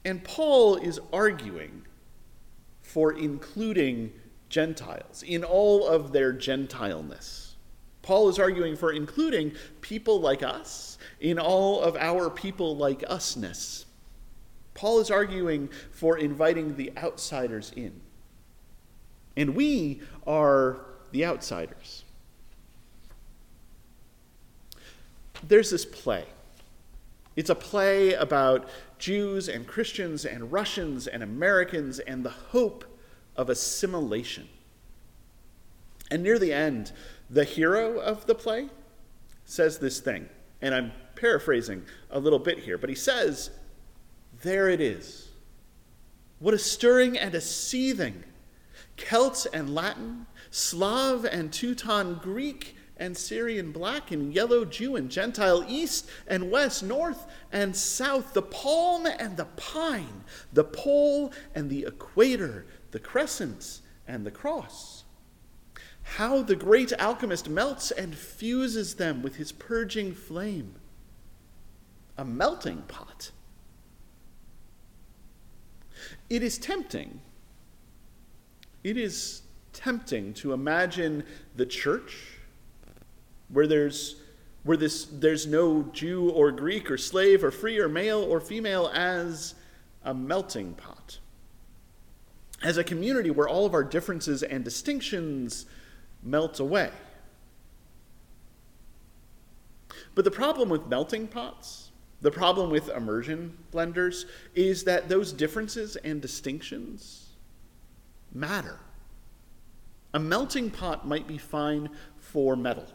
And 0.03 0.23
Paul 0.23 0.77
is 0.77 0.99
arguing 1.13 1.85
for 2.81 3.13
including 3.13 4.11
Gentiles 4.49 5.23
in 5.23 5.43
all 5.43 5.87
of 5.87 6.11
their 6.11 6.33
Gentileness. 6.33 7.55
Paul 8.01 8.29
is 8.29 8.39
arguing 8.39 8.75
for 8.75 8.91
including 8.91 9.53
people 9.81 10.19
like 10.19 10.41
us 10.41 10.97
in 11.19 11.37
all 11.37 11.81
of 11.81 11.95
our 11.95 12.29
people 12.29 12.75
like 12.75 13.01
usness. 13.01 13.85
Paul 14.79 15.01
is 15.01 15.11
arguing 15.11 15.67
for 15.91 16.17
inviting 16.17 16.77
the 16.77 16.93
outsiders 16.95 17.73
in. 17.75 17.99
And 19.35 19.53
we 19.53 20.01
are 20.25 20.79
the 21.11 21.25
outsiders. 21.25 22.05
There's 25.45 25.71
this 25.71 25.83
play. 25.83 26.23
It's 27.35 27.49
a 27.49 27.55
play 27.55 28.13
about 28.13 28.69
Jews 28.99 29.49
and 29.49 29.67
Christians 29.67 30.23
and 30.23 30.49
Russians 30.49 31.07
and 31.07 31.23
Americans 31.23 31.99
and 31.99 32.23
the 32.23 32.29
hope 32.29 32.85
of 33.35 33.49
assimilation. 33.49 34.47
And 36.09 36.23
near 36.23 36.39
the 36.39 36.53
end, 36.53 36.93
the 37.29 37.43
hero 37.43 37.99
of 37.99 38.27
the 38.27 38.35
play 38.35 38.69
says 39.43 39.79
this 39.79 39.99
thing, 39.99 40.29
and 40.61 40.73
I'm 40.73 40.93
paraphrasing 41.15 41.83
a 42.11 42.19
little 42.21 42.39
bit 42.39 42.59
here, 42.59 42.77
but 42.77 42.87
he 42.89 42.95
says, 42.95 43.49
there 44.41 44.69
it 44.69 44.81
is. 44.81 45.29
What 46.39 46.53
a 46.53 46.59
stirring 46.59 47.17
and 47.17 47.35
a 47.35 47.41
seething. 47.41 48.23
Celts 48.95 49.45
and 49.45 49.73
Latin, 49.73 50.25
Slav 50.51 51.25
and 51.25 51.51
Teuton, 51.51 52.21
Greek 52.21 52.75
and 52.97 53.17
Syrian, 53.17 53.71
black 53.71 54.11
and 54.11 54.33
yellow, 54.33 54.65
Jew 54.65 54.95
and 54.95 55.09
Gentile, 55.09 55.63
east 55.67 56.09
and 56.27 56.51
west, 56.51 56.83
north 56.83 57.25
and 57.51 57.75
south, 57.75 58.33
the 58.33 58.41
palm 58.41 59.05
and 59.05 59.37
the 59.37 59.45
pine, 59.45 60.23
the 60.51 60.65
pole 60.65 61.31
and 61.55 61.69
the 61.69 61.85
equator, 61.85 62.65
the 62.91 62.99
crescents 62.99 63.81
and 64.07 64.25
the 64.25 64.31
cross. 64.31 65.05
How 66.03 66.41
the 66.41 66.55
great 66.55 66.91
alchemist 66.99 67.49
melts 67.49 67.91
and 67.91 68.15
fuses 68.15 68.95
them 68.95 69.21
with 69.21 69.35
his 69.35 69.51
purging 69.51 70.13
flame. 70.13 70.75
A 72.17 72.25
melting 72.25 72.81
pot 72.87 73.31
it 76.29 76.43
is 76.43 76.57
tempting. 76.57 77.21
It 78.83 78.97
is 78.97 79.41
tempting 79.73 80.33
to 80.35 80.53
imagine 80.53 81.23
the 81.55 81.65
church 81.65 82.37
where 83.49 83.67
there's 83.67 84.21
where 84.63 84.77
this 84.77 85.05
there's 85.05 85.47
no 85.47 85.83
Jew 85.93 86.29
or 86.29 86.51
Greek 86.51 86.91
or 86.91 86.97
slave 86.97 87.43
or 87.43 87.51
free 87.51 87.79
or 87.79 87.89
male 87.89 88.21
or 88.23 88.39
female 88.39 88.91
as 88.93 89.55
a 90.03 90.13
melting 90.13 90.73
pot. 90.73 91.19
As 92.61 92.77
a 92.77 92.83
community 92.83 93.31
where 93.31 93.47
all 93.47 93.65
of 93.65 93.73
our 93.73 93.83
differences 93.83 94.43
and 94.43 94.63
distinctions 94.63 95.65
melt 96.21 96.59
away. 96.59 96.91
But 100.13 100.25
the 100.25 100.31
problem 100.31 100.67
with 100.69 100.87
melting 100.87 101.27
pots 101.27 101.88
the 102.21 102.31
problem 102.31 102.69
with 102.69 102.89
immersion 102.89 103.57
blenders 103.71 104.25
is 104.53 104.83
that 104.83 105.07
those 105.07 105.31
differences 105.31 105.95
and 105.97 106.21
distinctions 106.21 107.27
matter. 108.33 108.79
A 110.13 110.19
melting 110.19 110.69
pot 110.69 111.07
might 111.07 111.27
be 111.27 111.37
fine 111.37 111.89
for 112.17 112.55
metal, 112.55 112.87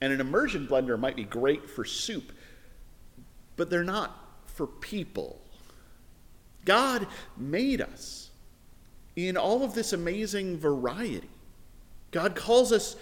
and 0.00 0.12
an 0.12 0.20
immersion 0.20 0.66
blender 0.66 0.98
might 0.98 1.16
be 1.16 1.24
great 1.24 1.70
for 1.70 1.84
soup, 1.84 2.32
but 3.56 3.70
they're 3.70 3.84
not 3.84 4.16
for 4.46 4.66
people. 4.66 5.40
God 6.64 7.06
made 7.36 7.80
us 7.80 8.30
in 9.16 9.36
all 9.36 9.62
of 9.62 9.74
this 9.74 9.92
amazing 9.92 10.58
variety. 10.58 11.30
God 12.10 12.34
calls 12.34 12.72
us 12.72 12.96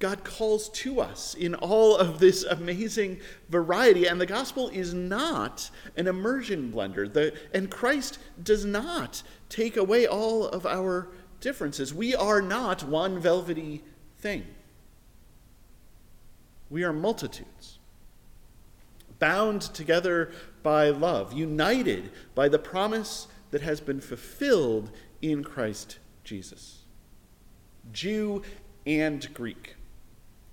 God 0.00 0.24
calls 0.24 0.70
to 0.70 1.00
us 1.00 1.34
in 1.34 1.54
all 1.56 1.94
of 1.94 2.18
this 2.18 2.42
amazing 2.42 3.20
variety. 3.50 4.06
And 4.06 4.18
the 4.18 4.26
gospel 4.26 4.70
is 4.70 4.94
not 4.94 5.70
an 5.94 6.08
immersion 6.08 6.72
blender. 6.72 7.12
The, 7.12 7.34
and 7.52 7.70
Christ 7.70 8.18
does 8.42 8.64
not 8.64 9.22
take 9.50 9.76
away 9.76 10.06
all 10.06 10.48
of 10.48 10.64
our 10.64 11.08
differences. 11.40 11.92
We 11.92 12.14
are 12.14 12.40
not 12.40 12.82
one 12.82 13.20
velvety 13.20 13.84
thing, 14.18 14.46
we 16.70 16.82
are 16.82 16.92
multitudes. 16.92 17.76
Bound 19.18 19.60
together 19.60 20.32
by 20.62 20.88
love, 20.88 21.34
united 21.34 22.10
by 22.34 22.48
the 22.48 22.58
promise 22.58 23.28
that 23.50 23.60
has 23.60 23.78
been 23.78 24.00
fulfilled 24.00 24.90
in 25.20 25.44
Christ 25.44 25.98
Jesus. 26.24 26.84
Jew 27.92 28.40
and 28.86 29.28
Greek 29.34 29.76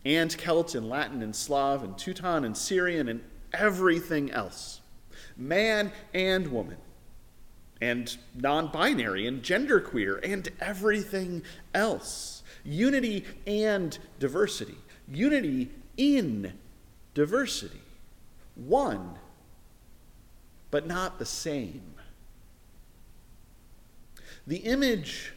and 0.07 0.31
Celt 0.37 0.73
and 0.73 0.87
Latin 0.87 1.21
and 1.21 1.35
Slav 1.35 1.83
and 1.83 1.97
Teuton 1.97 2.45
and 2.45 2.55
Syrian 2.55 3.09
and 3.09 3.21
everything 3.53 4.31
else. 4.31 4.79
Man 5.35 5.91
and 6.13 6.47
woman, 6.47 6.77
and 7.81 8.15
non 8.33 8.71
binary 8.71 9.27
and 9.27 9.43
genderqueer 9.43 10.19
and 10.23 10.49
everything 10.61 11.43
else. 11.73 12.41
Unity 12.63 13.25
and 13.45 13.97
diversity. 14.17 14.77
Unity 15.11 15.69
in 15.97 16.53
diversity. 17.13 17.81
One, 18.55 19.15
but 20.71 20.87
not 20.87 21.19
the 21.19 21.25
same. 21.25 21.95
The 24.47 24.57
image 24.57 25.33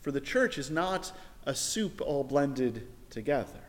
for 0.00 0.10
the 0.10 0.20
church 0.22 0.56
is 0.56 0.70
not 0.70 1.12
a 1.44 1.54
soup 1.54 2.00
all 2.00 2.24
blended 2.24 2.88
together. 3.10 3.65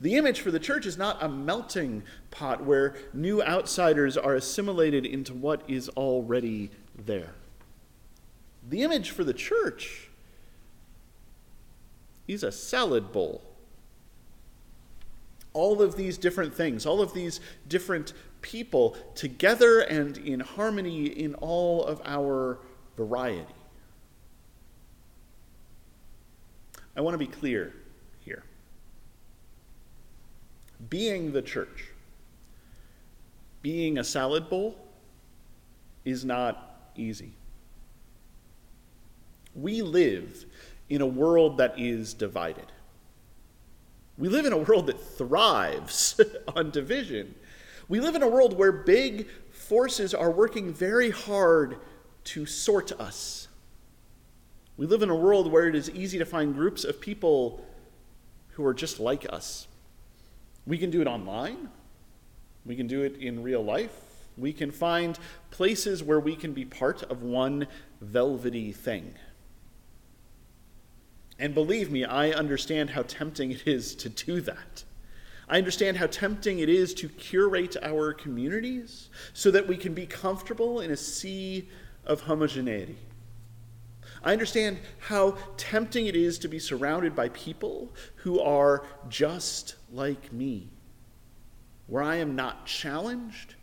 The 0.00 0.16
image 0.16 0.40
for 0.40 0.50
the 0.50 0.58
church 0.58 0.86
is 0.86 0.98
not 0.98 1.22
a 1.22 1.28
melting 1.28 2.02
pot 2.30 2.64
where 2.64 2.96
new 3.12 3.42
outsiders 3.42 4.16
are 4.16 4.34
assimilated 4.34 5.06
into 5.06 5.32
what 5.32 5.62
is 5.68 5.88
already 5.90 6.70
there. 6.96 7.34
The 8.68 8.82
image 8.82 9.10
for 9.10 9.24
the 9.24 9.34
church 9.34 10.08
is 12.26 12.42
a 12.42 12.52
salad 12.52 13.12
bowl. 13.12 13.42
All 15.52 15.80
of 15.80 15.96
these 15.96 16.18
different 16.18 16.54
things, 16.54 16.84
all 16.84 17.00
of 17.00 17.14
these 17.14 17.40
different 17.68 18.12
people 18.42 18.96
together 19.14 19.80
and 19.80 20.18
in 20.18 20.40
harmony 20.40 21.06
in 21.06 21.34
all 21.36 21.84
of 21.84 22.02
our 22.04 22.58
variety. 22.96 23.46
I 26.96 27.00
want 27.00 27.14
to 27.14 27.18
be 27.18 27.26
clear 27.26 27.74
here. 28.20 28.44
Being 30.88 31.32
the 31.32 31.42
church, 31.42 31.90
being 33.62 33.98
a 33.98 34.04
salad 34.04 34.48
bowl, 34.48 34.76
is 36.04 36.24
not 36.24 36.90
easy. 36.96 37.32
We 39.54 39.82
live 39.82 40.44
in 40.88 41.00
a 41.00 41.06
world 41.06 41.58
that 41.58 41.78
is 41.78 42.12
divided. 42.12 42.66
We 44.18 44.28
live 44.28 44.46
in 44.46 44.52
a 44.52 44.58
world 44.58 44.86
that 44.86 45.00
thrives 45.00 46.20
on 46.56 46.70
division. 46.70 47.34
We 47.88 48.00
live 48.00 48.14
in 48.14 48.22
a 48.22 48.28
world 48.28 48.56
where 48.56 48.72
big 48.72 49.28
forces 49.50 50.14
are 50.14 50.30
working 50.30 50.72
very 50.72 51.10
hard 51.10 51.78
to 52.24 52.46
sort 52.46 52.92
us. 52.92 53.48
We 54.76 54.86
live 54.86 55.02
in 55.02 55.10
a 55.10 55.14
world 55.14 55.50
where 55.50 55.68
it 55.68 55.74
is 55.74 55.90
easy 55.90 56.18
to 56.18 56.24
find 56.24 56.54
groups 56.54 56.84
of 56.84 57.00
people 57.00 57.64
who 58.50 58.64
are 58.64 58.74
just 58.74 58.98
like 58.98 59.26
us. 59.32 59.68
We 60.66 60.78
can 60.78 60.90
do 60.90 61.00
it 61.00 61.06
online, 61.06 61.68
we 62.64 62.76
can 62.76 62.86
do 62.86 63.02
it 63.02 63.16
in 63.16 63.42
real 63.42 63.62
life. 63.62 63.92
We 64.36 64.52
can 64.52 64.70
find 64.70 65.16
places 65.50 66.02
where 66.02 66.18
we 66.18 66.34
can 66.34 66.52
be 66.52 66.64
part 66.64 67.02
of 67.04 67.22
one 67.22 67.68
velvety 68.00 68.72
thing. 68.72 69.14
And 71.38 71.54
believe 71.54 71.90
me, 71.90 72.04
I 72.04 72.30
understand 72.30 72.90
how 72.90 73.02
tempting 73.02 73.52
it 73.52 73.66
is 73.66 73.94
to 73.96 74.08
do 74.08 74.40
that. 74.40 74.84
I 75.48 75.58
understand 75.58 75.98
how 75.98 76.06
tempting 76.06 76.58
it 76.60 76.68
is 76.68 76.94
to 76.94 77.08
curate 77.08 77.76
our 77.82 78.12
communities 78.12 79.10
so 79.34 79.50
that 79.50 79.68
we 79.68 79.76
can 79.76 79.94
be 79.94 80.06
comfortable 80.06 80.80
in 80.80 80.90
a 80.90 80.96
sea 80.96 81.68
of 82.04 82.22
homogeneity. 82.22 82.96
I 84.24 84.32
understand 84.32 84.78
how 85.00 85.36
tempting 85.58 86.06
it 86.06 86.16
is 86.16 86.38
to 86.38 86.48
be 86.48 86.58
surrounded 86.58 87.14
by 87.14 87.28
people 87.28 87.92
who 88.16 88.40
are 88.40 88.86
just 89.10 89.76
like 89.92 90.32
me, 90.32 90.70
where 91.86 92.02
I 92.02 92.16
am 92.16 92.34
not 92.34 92.64
challenged, 92.64 93.54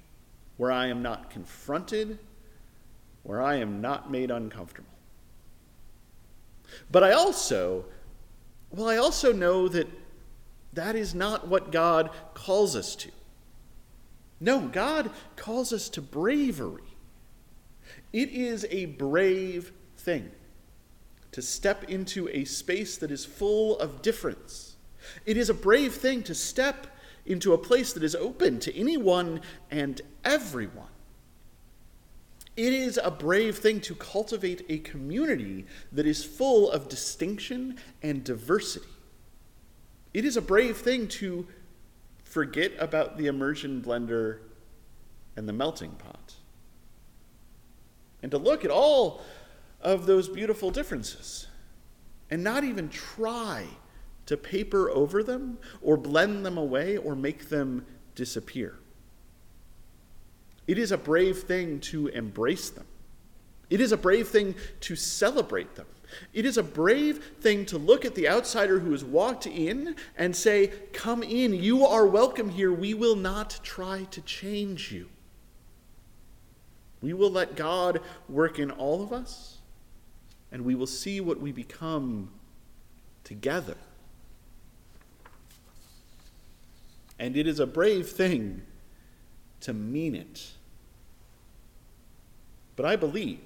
where 0.57 0.71
I 0.71 0.87
am 0.87 1.01
not 1.01 1.31
confronted, 1.31 2.19
where 3.23 3.41
I 3.41 3.55
am 3.55 3.81
not 3.81 4.11
made 4.11 4.29
uncomfortable. 4.29 4.87
But 6.91 7.03
I 7.03 7.13
also, 7.13 7.85
well, 8.69 8.87
I 8.87 8.97
also 8.97 9.33
know 9.33 9.67
that 9.67 9.87
that 10.73 10.95
is 10.95 11.15
not 11.15 11.47
what 11.47 11.71
God 11.71 12.11
calls 12.35 12.75
us 12.75 12.95
to. 12.97 13.09
No, 14.39 14.67
God 14.67 15.09
calls 15.35 15.73
us 15.73 15.89
to 15.89 16.01
bravery. 16.01 16.83
It 18.13 18.29
is 18.29 18.65
a 18.69 18.85
brave 18.85 19.71
thing 19.97 20.31
to 21.31 21.41
step 21.41 21.85
into 21.85 22.27
a 22.29 22.45
space 22.45 22.97
that 22.97 23.11
is 23.11 23.25
full 23.25 23.79
of 23.79 24.01
difference. 24.01 24.75
It 25.25 25.37
is 25.37 25.49
a 25.49 25.53
brave 25.53 25.93
thing 25.93 26.23
to 26.23 26.35
step 26.35 26.87
into 27.25 27.53
a 27.53 27.57
place 27.57 27.93
that 27.93 28.03
is 28.03 28.15
open 28.15 28.59
to 28.59 28.75
anyone 28.75 29.41
and 29.69 30.01
everyone. 30.25 30.87
It 32.57 32.73
is 32.73 32.99
a 33.01 33.09
brave 33.09 33.57
thing 33.57 33.79
to 33.81 33.95
cultivate 33.95 34.65
a 34.67 34.79
community 34.79 35.65
that 35.91 36.05
is 36.05 36.23
full 36.23 36.69
of 36.69 36.89
distinction 36.89 37.77
and 38.03 38.23
diversity. 38.23 38.87
It 40.13 40.25
is 40.25 40.35
a 40.35 40.41
brave 40.41 40.77
thing 40.77 41.07
to 41.07 41.47
forget 42.23 42.73
about 42.77 43.17
the 43.17 43.27
immersion 43.27 43.81
blender 43.81 44.39
and 45.35 45.47
the 45.47 45.53
melting 45.53 45.91
pot 45.91 46.35
and 48.21 48.31
to 48.31 48.37
look 48.37 48.65
at 48.65 48.71
all 48.71 49.21
of 49.81 50.05
those 50.05 50.29
beautiful 50.29 50.71
differences 50.71 51.47
and 52.29 52.43
not 52.43 52.63
even 52.63 52.89
try 52.89 53.65
to 54.25 54.37
paper 54.37 54.89
over 54.89 55.23
them 55.23 55.57
or 55.81 55.97
blend 55.97 56.45
them 56.45 56.57
away 56.57 56.97
or 56.97 57.15
make 57.15 57.49
them 57.49 57.85
disappear. 58.15 58.75
It 60.67 60.77
is 60.77 60.91
a 60.91 60.97
brave 60.97 61.39
thing 61.39 61.79
to 61.81 62.07
embrace 62.07 62.69
them. 62.69 62.85
It 63.69 63.81
is 63.81 63.91
a 63.91 63.97
brave 63.97 64.27
thing 64.27 64.55
to 64.81 64.95
celebrate 64.95 65.75
them. 65.75 65.87
It 66.33 66.45
is 66.45 66.57
a 66.57 66.63
brave 66.63 67.23
thing 67.39 67.65
to 67.67 67.77
look 67.77 68.05
at 68.05 68.15
the 68.15 68.27
outsider 68.27 68.79
who 68.79 68.91
has 68.91 69.03
walked 69.03 69.47
in 69.47 69.95
and 70.17 70.35
say, 70.35 70.67
Come 70.93 71.23
in, 71.23 71.53
you 71.53 71.85
are 71.85 72.05
welcome 72.05 72.49
here. 72.49 72.71
We 72.71 72.93
will 72.93 73.15
not 73.15 73.59
try 73.63 74.03
to 74.11 74.21
change 74.21 74.91
you. 74.91 75.07
We 77.01 77.13
will 77.13 77.31
let 77.31 77.55
God 77.55 78.01
work 78.29 78.59
in 78.59 78.71
all 78.71 79.01
of 79.01 79.11
us, 79.11 79.57
and 80.51 80.65
we 80.65 80.75
will 80.75 80.87
see 80.87 81.21
what 81.21 81.39
we 81.39 81.51
become 81.51 82.29
together. 83.23 83.77
And 87.17 87.37
it 87.37 87.47
is 87.47 87.59
a 87.59 87.67
brave 87.67 88.09
thing 88.09 88.63
to 89.61 89.73
mean 89.73 90.15
it. 90.15 90.51
But 92.75 92.85
I 92.85 92.95
believe, 92.95 93.39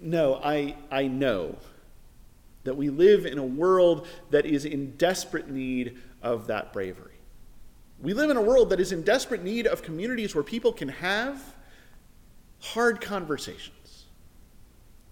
no, 0.00 0.40
I, 0.42 0.74
I 0.90 1.06
know 1.06 1.56
that 2.64 2.76
we 2.76 2.90
live 2.90 3.26
in 3.26 3.38
a 3.38 3.44
world 3.44 4.06
that 4.30 4.46
is 4.46 4.64
in 4.64 4.96
desperate 4.96 5.48
need 5.48 5.96
of 6.22 6.46
that 6.48 6.72
bravery. 6.72 7.12
We 8.00 8.14
live 8.14 8.30
in 8.30 8.36
a 8.36 8.42
world 8.42 8.70
that 8.70 8.80
is 8.80 8.90
in 8.90 9.02
desperate 9.02 9.44
need 9.44 9.66
of 9.66 9.82
communities 9.82 10.34
where 10.34 10.44
people 10.44 10.72
can 10.72 10.88
have 10.88 11.54
hard 12.60 13.00
conversations, 13.00 13.81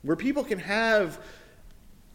where 0.02 0.16
people 0.16 0.44
can 0.44 0.58
have 0.58 1.20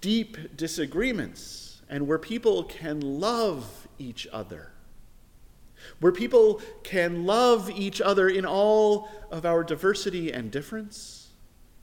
deep 0.02 0.56
disagreements, 0.56 1.82
and 1.90 2.08
where 2.08 2.20
people 2.20 2.64
can 2.64 3.00
love 3.00 3.88
each 3.98 4.28
other. 4.32 4.72
Where 6.00 6.12
people 6.12 6.62
can 6.84 7.26
love 7.26 7.70
each 7.70 8.02
other 8.02 8.28
in 8.28 8.46
all 8.46 9.10
of 9.32 9.46
our 9.46 9.64
diversity 9.64 10.32
and 10.32 10.52
difference 10.52 11.30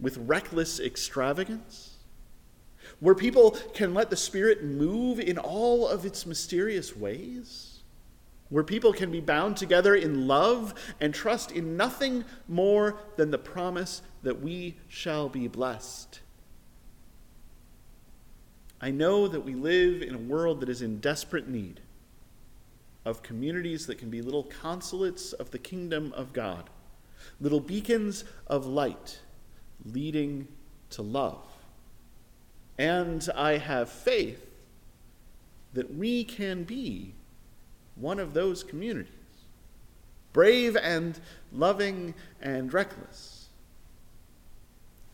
with 0.00 0.18
reckless 0.18 0.80
extravagance, 0.80 1.96
where 3.00 3.14
people 3.14 3.52
can 3.74 3.94
let 3.94 4.10
the 4.10 4.16
Spirit 4.16 4.62
move 4.62 5.18
in 5.18 5.38
all 5.38 5.88
of 5.88 6.04
its 6.04 6.26
mysterious 6.26 6.96
ways, 6.96 7.80
where 8.50 8.64
people 8.64 8.92
can 8.92 9.10
be 9.10 9.20
bound 9.20 9.56
together 9.56 9.94
in 9.94 10.26
love 10.28 10.74
and 11.00 11.14
trust 11.14 11.50
in 11.52 11.76
nothing 11.76 12.24
more 12.48 12.98
than 13.16 13.30
the 13.30 13.38
promise 13.38 14.02
that 14.22 14.40
we 14.40 14.76
shall 14.88 15.28
be 15.28 15.48
blessed. 15.48 16.20
I 18.80 18.90
know 18.90 19.28
that 19.28 19.44
we 19.44 19.54
live 19.54 20.02
in 20.02 20.14
a 20.14 20.18
world 20.18 20.60
that 20.60 20.68
is 20.68 20.82
in 20.82 20.98
desperate 20.98 21.48
need 21.48 21.80
of 23.04 23.22
communities 23.22 23.86
that 23.86 23.98
can 23.98 24.10
be 24.10 24.22
little 24.22 24.44
consulates 24.44 25.32
of 25.32 25.50
the 25.50 25.58
kingdom 25.58 26.12
of 26.16 26.32
God, 26.32 26.70
little 27.40 27.60
beacons 27.60 28.24
of 28.46 28.66
light 28.66 29.20
leading 29.84 30.48
to 30.90 31.02
love. 31.02 31.44
And 32.78 33.28
I 33.34 33.58
have 33.58 33.88
faith 33.88 34.46
that 35.74 35.94
we 35.94 36.24
can 36.24 36.64
be 36.64 37.14
one 37.94 38.18
of 38.18 38.34
those 38.34 38.62
communities 38.62 39.12
brave 40.32 40.76
and 40.76 41.20
loving 41.52 42.14
and 42.40 42.72
reckless, 42.72 43.31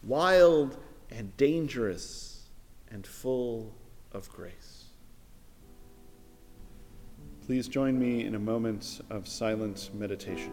wild 0.03 0.77
and 1.11 1.37
dangerous 1.37 2.49
and 2.91 3.07
full 3.07 3.75
of 4.13 4.29
grace. 4.31 4.85
Please 7.47 7.67
join 7.67 7.99
me 7.99 8.25
in 8.25 8.35
a 8.35 8.39
moment 8.39 9.01
of 9.11 9.27
silent 9.27 9.91
meditation. 9.95 10.53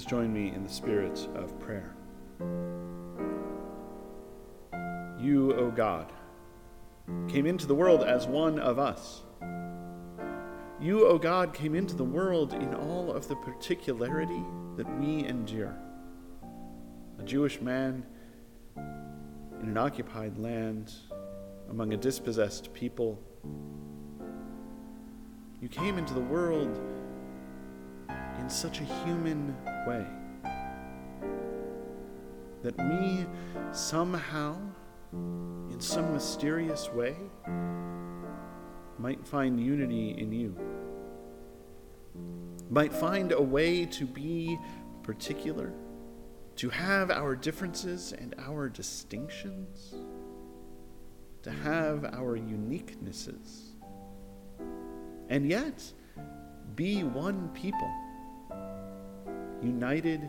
Please 0.00 0.08
join 0.08 0.32
me 0.32 0.50
in 0.54 0.64
the 0.64 0.70
spirit 0.70 1.28
of 1.34 1.60
prayer. 1.60 1.94
You, 5.18 5.52
O 5.52 5.70
God, 5.70 6.10
came 7.28 7.44
into 7.44 7.66
the 7.66 7.74
world 7.74 8.02
as 8.02 8.26
one 8.26 8.58
of 8.58 8.78
us. 8.78 9.20
You, 10.80 11.06
O 11.06 11.18
God, 11.18 11.52
came 11.52 11.74
into 11.74 11.94
the 11.94 12.04
world 12.04 12.54
in 12.54 12.74
all 12.74 13.12
of 13.12 13.28
the 13.28 13.36
particularity 13.36 14.42
that 14.76 14.88
we 14.98 15.26
endure. 15.26 15.76
A 17.18 17.22
Jewish 17.22 17.60
man 17.60 18.06
in 18.76 19.68
an 19.68 19.76
occupied 19.76 20.38
land 20.38 20.94
among 21.68 21.92
a 21.92 21.98
dispossessed 21.98 22.72
people. 22.72 23.20
You 25.60 25.68
came 25.68 25.98
into 25.98 26.14
the 26.14 26.20
world 26.20 26.80
in 28.38 28.48
such 28.48 28.80
a 28.80 28.84
human 29.04 29.54
way. 29.86 30.06
That 32.62 32.76
we 32.78 33.26
somehow, 33.72 34.58
in 35.12 35.80
some 35.80 36.12
mysterious 36.12 36.90
way, 36.90 37.16
might 38.98 39.26
find 39.26 39.58
unity 39.58 40.10
in 40.18 40.32
you, 40.32 40.54
might 42.68 42.92
find 42.92 43.32
a 43.32 43.40
way 43.40 43.86
to 43.86 44.04
be 44.04 44.58
particular, 45.02 45.72
to 46.56 46.68
have 46.68 47.10
our 47.10 47.34
differences 47.34 48.12
and 48.12 48.34
our 48.38 48.68
distinctions, 48.68 49.94
to 51.42 51.50
have 51.50 52.04
our 52.04 52.36
uniquenesses, 52.36 53.70
and 55.30 55.48
yet 55.48 55.82
be 56.76 57.02
one 57.02 57.48
people 57.54 57.90
united 59.62 60.28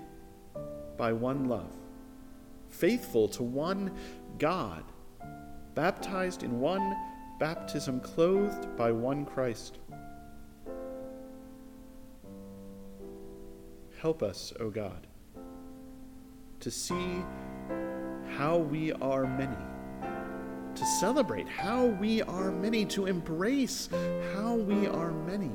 by 0.97 1.13
one 1.13 1.45
love, 1.45 1.73
faithful 2.69 3.27
to 3.29 3.43
one 3.43 3.91
God, 4.37 4.83
baptized 5.75 6.43
in 6.43 6.59
one 6.59 6.95
baptism, 7.39 7.99
clothed 7.99 8.75
by 8.77 8.91
one 8.91 9.25
Christ. 9.25 9.79
Help 13.99 14.23
us, 14.23 14.53
O 14.59 14.69
God, 14.69 15.07
to 16.59 16.71
see 16.71 17.23
how 18.37 18.57
we 18.57 18.91
are 18.93 19.25
many, 19.25 19.57
to 20.75 20.85
celebrate 20.99 21.47
how 21.47 21.85
we 21.85 22.21
are 22.23 22.51
many, 22.51 22.85
to 22.85 23.05
embrace 23.05 23.89
how 24.33 24.55
we 24.55 24.87
are 24.87 25.11
many. 25.11 25.51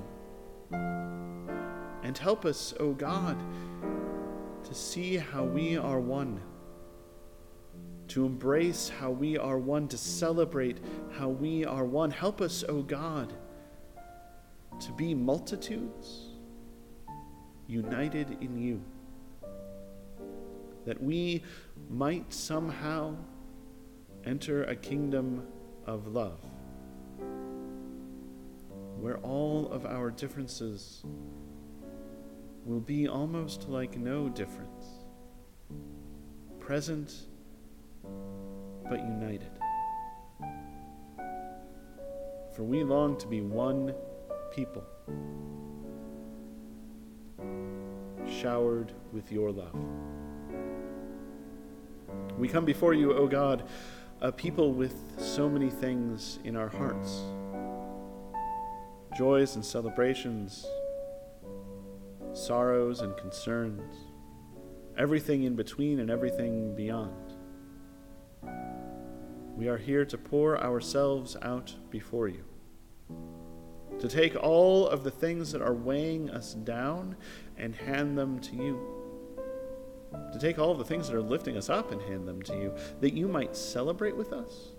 And 2.03 2.17
help 2.17 2.45
us, 2.45 2.73
O 2.79 2.93
God, 2.93 3.37
to 4.66 4.74
see 4.74 5.16
how 5.16 5.44
we 5.44 5.76
are 5.76 6.00
one, 6.00 6.40
to 8.09 8.26
embrace 8.26 8.88
how 8.88 9.11
we 9.11 9.38
are 9.38 9.59
one, 9.59 9.87
to 9.88 9.96
celebrate 9.96 10.79
how 11.12 11.29
we 11.29 11.64
are 11.64 11.85
one. 11.85 12.11
Help 12.11 12.40
us, 12.40 12.64
O 12.68 12.83
God, 12.83 13.33
to 14.81 14.92
be 14.92 15.14
multitudes 15.14 16.31
united 17.68 18.38
in 18.40 18.59
you, 18.59 18.83
that 20.85 21.00
we 21.00 21.44
might 21.88 22.33
somehow 22.33 23.16
enter 24.24 24.64
a 24.64 24.74
kingdom 24.74 25.46
of 25.87 26.09
love 26.09 26.40
where 28.98 29.18
all 29.18 29.70
of 29.70 29.87
our 29.87 30.11
differences 30.11 31.05
will 32.66 32.81
be 32.81 33.07
almost 33.07 33.68
like 33.68 33.96
no 33.96 34.29
difference. 34.29 34.87
Present, 36.59 37.14
but 38.90 38.98
united. 38.98 39.52
For 42.55 42.64
we 42.64 42.83
long 42.83 43.16
to 43.18 43.26
be 43.29 43.40
one 43.40 43.94
people, 44.52 44.85
showered 48.29 48.92
with 49.12 49.31
your 49.31 49.52
love. 49.52 49.76
We 52.37 52.48
come 52.48 52.64
before 52.64 52.94
you, 52.94 53.12
O 53.14 53.29
God, 53.29 53.62
a 54.20 54.33
people 54.33 54.72
with 54.72 54.96
so 55.18 55.48
many 55.48 55.70
things 55.70 56.40
in 56.42 56.57
our 56.57 56.68
hearts 56.68 57.22
joys 59.16 59.55
and 59.55 59.64
celebrations 59.64 60.66
sorrows 62.37 63.01
and 63.01 63.16
concerns, 63.16 63.96
everything 64.99 65.44
in 65.44 65.57
between 65.57 66.01
and 66.01 66.11
everything 66.11 66.75
beyond. 66.75 67.35
We 69.57 69.68
are 69.68 69.79
here 69.79 70.05
to 70.05 70.18
pour 70.18 70.62
ourselves 70.62 71.37
out 71.40 71.75
before 71.90 72.29
you, 72.29 72.44
to 73.99 74.09
take 74.09 74.37
all 74.37 74.87
of 74.87 75.03
the 75.03 75.11
things 75.11 75.51
that 75.53 75.62
are 75.62 75.72
weighing 75.72 76.29
us 76.31 76.53
down 76.55 77.16
and 77.57 77.75
hand 77.75 78.18
them 78.18 78.38
to 78.40 78.57
you. 78.57 78.92
To 80.33 80.38
take 80.38 80.59
all 80.59 80.70
of 80.70 80.79
the 80.79 80.85
things 80.85 81.09
that 81.09 81.16
are 81.16 81.22
lifting 81.22 81.57
us 81.57 81.68
up 81.68 81.90
and 81.90 82.01
hand 82.03 82.29
them 82.29 82.40
to 82.42 82.55
you, 82.55 82.75
that 83.01 83.12
you 83.12 83.29
might 83.29 83.57
celebrate 83.57 84.16
with 84.16 84.33
us 84.33 84.72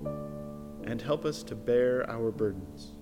and 0.84 1.02
help 1.02 1.26
us 1.26 1.44
to 1.44 1.56
bear 1.56 2.10
our 2.10 2.32
burdens. 2.32 2.97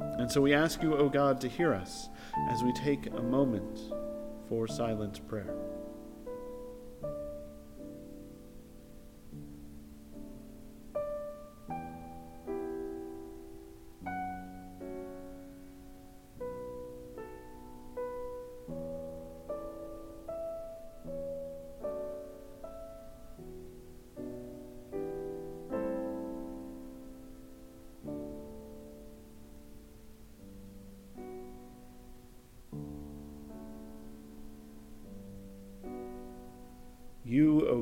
And 0.00 0.30
so 0.30 0.40
we 0.40 0.54
ask 0.54 0.82
you, 0.82 0.96
O 0.96 1.08
God, 1.08 1.40
to 1.40 1.48
hear 1.48 1.74
us 1.74 2.08
as 2.50 2.62
we 2.62 2.72
take 2.72 3.06
a 3.06 3.22
moment 3.22 3.78
for 4.48 4.66
silent 4.66 5.26
prayer. 5.28 5.54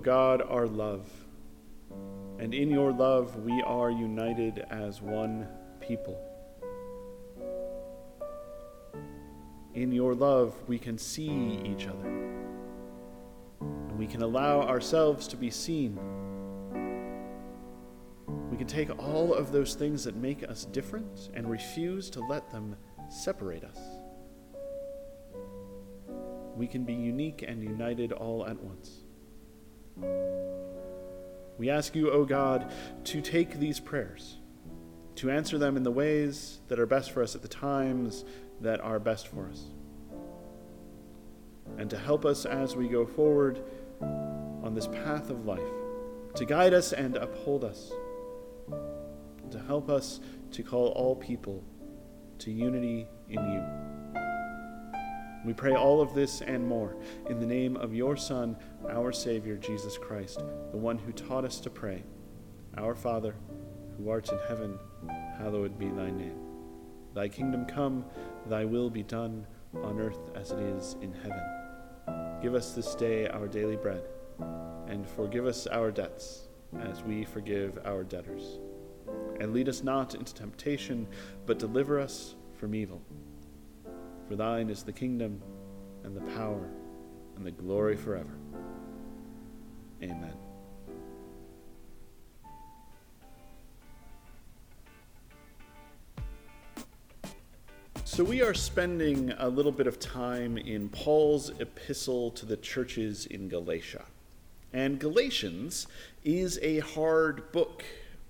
God, 0.07 0.40
are 0.40 0.69
love, 0.69 1.11
and 2.38 2.55
in 2.55 2.71
your 2.71 2.92
love 2.92 3.42
we 3.42 3.61
are 3.62 3.90
united 3.90 4.64
as 4.71 5.03
one 5.03 5.49
people. 5.81 6.16
In 9.75 9.90
your 9.90 10.14
love 10.14 10.55
we 10.69 10.79
can 10.79 10.97
see 10.97 11.61
each 11.64 11.88
other, 11.88 12.07
and 13.59 13.99
we 13.99 14.07
can 14.07 14.23
allow 14.23 14.61
ourselves 14.61 15.27
to 15.27 15.37
be 15.37 15.51
seen. 15.51 15.99
We 18.49 18.57
can 18.57 18.69
take 18.69 18.97
all 19.03 19.35
of 19.35 19.51
those 19.51 19.75
things 19.75 20.05
that 20.05 20.14
make 20.14 20.49
us 20.49 20.66
different 20.66 21.31
and 21.35 21.51
refuse 21.51 22.11
to 22.11 22.21
let 22.21 22.49
them 22.53 22.77
separate 23.09 23.64
us. 23.64 23.81
We 26.55 26.69
can 26.69 26.85
be 26.85 26.95
unique 26.95 27.45
and 27.45 27.61
united 27.61 28.12
all 28.12 28.47
at 28.47 28.62
once. 28.62 29.06
We 29.97 31.71
ask 31.71 31.95
you, 31.95 32.11
O 32.11 32.25
God, 32.25 32.71
to 33.05 33.21
take 33.23 33.59
these 33.59 33.81
prayers, 33.81 34.37
to 35.17 35.31
answer 35.31 35.59
them 35.59 35.77
in 35.77 35.83
the 35.83 35.91
ways 35.91 36.61
that 36.69 36.79
are 36.79 36.87
best 36.87 37.13
for 37.13 37.23
us 37.23 37.35
at 37.35 37.43
the 37.43 37.49
times 37.49 38.25
that 38.61 38.81
are 38.81 38.99
best 38.99 39.29
for 39.29 39.49
us, 39.49 39.65
and 41.79 41.89
to 41.91 41.99
help 41.99 42.25
us 42.25 42.45
as 42.45 42.77
we 42.77 42.89
go 42.89 43.07
forward 43.07 43.63
on 44.01 44.75
this 44.75 44.87
path 44.87 45.31
of 45.31 45.47
life, 45.47 45.61
to 46.35 46.45
guide 46.45 46.75
us 46.75 46.93
and 46.93 47.17
uphold 47.17 47.65
us, 47.65 47.91
to 49.51 49.59
help 49.67 49.89
us 49.89 50.21
to 50.53 50.63
call 50.63 50.89
all 50.89 51.17
people 51.17 51.65
to 52.39 52.51
unity 52.51 53.07
in 53.31 53.53
you. 53.53 53.96
We 55.47 55.53
pray 55.53 55.77
all 55.77 56.01
of 56.01 56.13
this 56.13 56.43
and 56.43 56.67
more 56.67 56.97
in 57.31 57.39
the 57.39 57.47
name 57.47 57.77
of 57.77 57.95
your 57.95 58.17
Son, 58.17 58.57
our 58.91 59.13
Savior, 59.13 59.57
Jesus 59.57 59.97
Christ, 59.97 60.43
the 60.73 60.77
one 60.77 60.99
who 60.99 61.13
taught 61.13 61.45
us 61.45 61.61
to 61.61 61.71
pray 61.71 62.03
Our 62.77 62.97
Father, 62.97 63.37
who 63.97 64.11
art 64.11 64.29
in 64.29 64.41
heaven, 64.49 64.77
hallowed 65.39 65.79
be 65.79 65.89
thy 65.89 66.11
name. 66.11 66.37
Thy 67.15 67.29
kingdom 67.29 67.65
come, 67.65 68.05
thy 68.47 68.65
will 68.65 68.91
be 68.91 69.05
done, 69.05 69.47
on 69.85 70.01
earth 70.01 70.19
as 70.35 70.51
it 70.51 70.59
is 70.59 70.97
in 71.01 71.15
heaven. 71.15 71.41
Give 72.43 72.57
us 72.57 72.73
this 72.73 72.97
day 72.97 73.29
our 73.29 73.47
daily 73.47 73.77
bread, 73.77 74.03
and 74.89 75.07
forgive 75.07 75.47
us 75.47 75.69
our 75.69 75.93
debts, 75.93 76.49
as 76.81 77.05
we 77.05 77.25
forgive 77.25 77.79
our 77.85 78.03
debtors. 78.03 78.59
And 79.39 79.53
lead 79.53 79.69
us 79.69 79.85
not 79.85 80.17
into 80.17 80.35
temptation, 80.35 81.07
but 81.47 81.61
deliver 81.61 82.01
us 82.01 82.35
from 82.59 82.75
evil. 82.75 83.01
For 84.29 84.35
thine 84.35 84.71
is 84.71 84.83
the 84.83 84.93
kingdom, 84.93 85.41
and 86.03 86.17
the 86.17 86.33
power 86.35 86.69
and 87.37 87.45
the 87.45 87.51
glory 87.51 87.97
forever. 87.97 88.39
Amen. 90.03 90.33
So, 98.05 98.25
we 98.25 98.41
are 98.41 98.55
spending 98.55 99.33
a 99.39 99.49
little 99.49 99.73
bit 99.73 99.87
of 99.87 99.99
time 100.01 100.57
in 100.57 100.89
Paul's 100.89 101.51
epistle 101.61 102.31
to 102.33 102.47
the 102.47 102.57
churches 102.57 103.27
in 103.27 103.49
Galatia. 103.49 104.05
And 104.73 104.99
Galatians 104.99 105.87
is 106.25 106.59
a 106.62 106.79
hard 106.79 107.53
book 107.53 107.85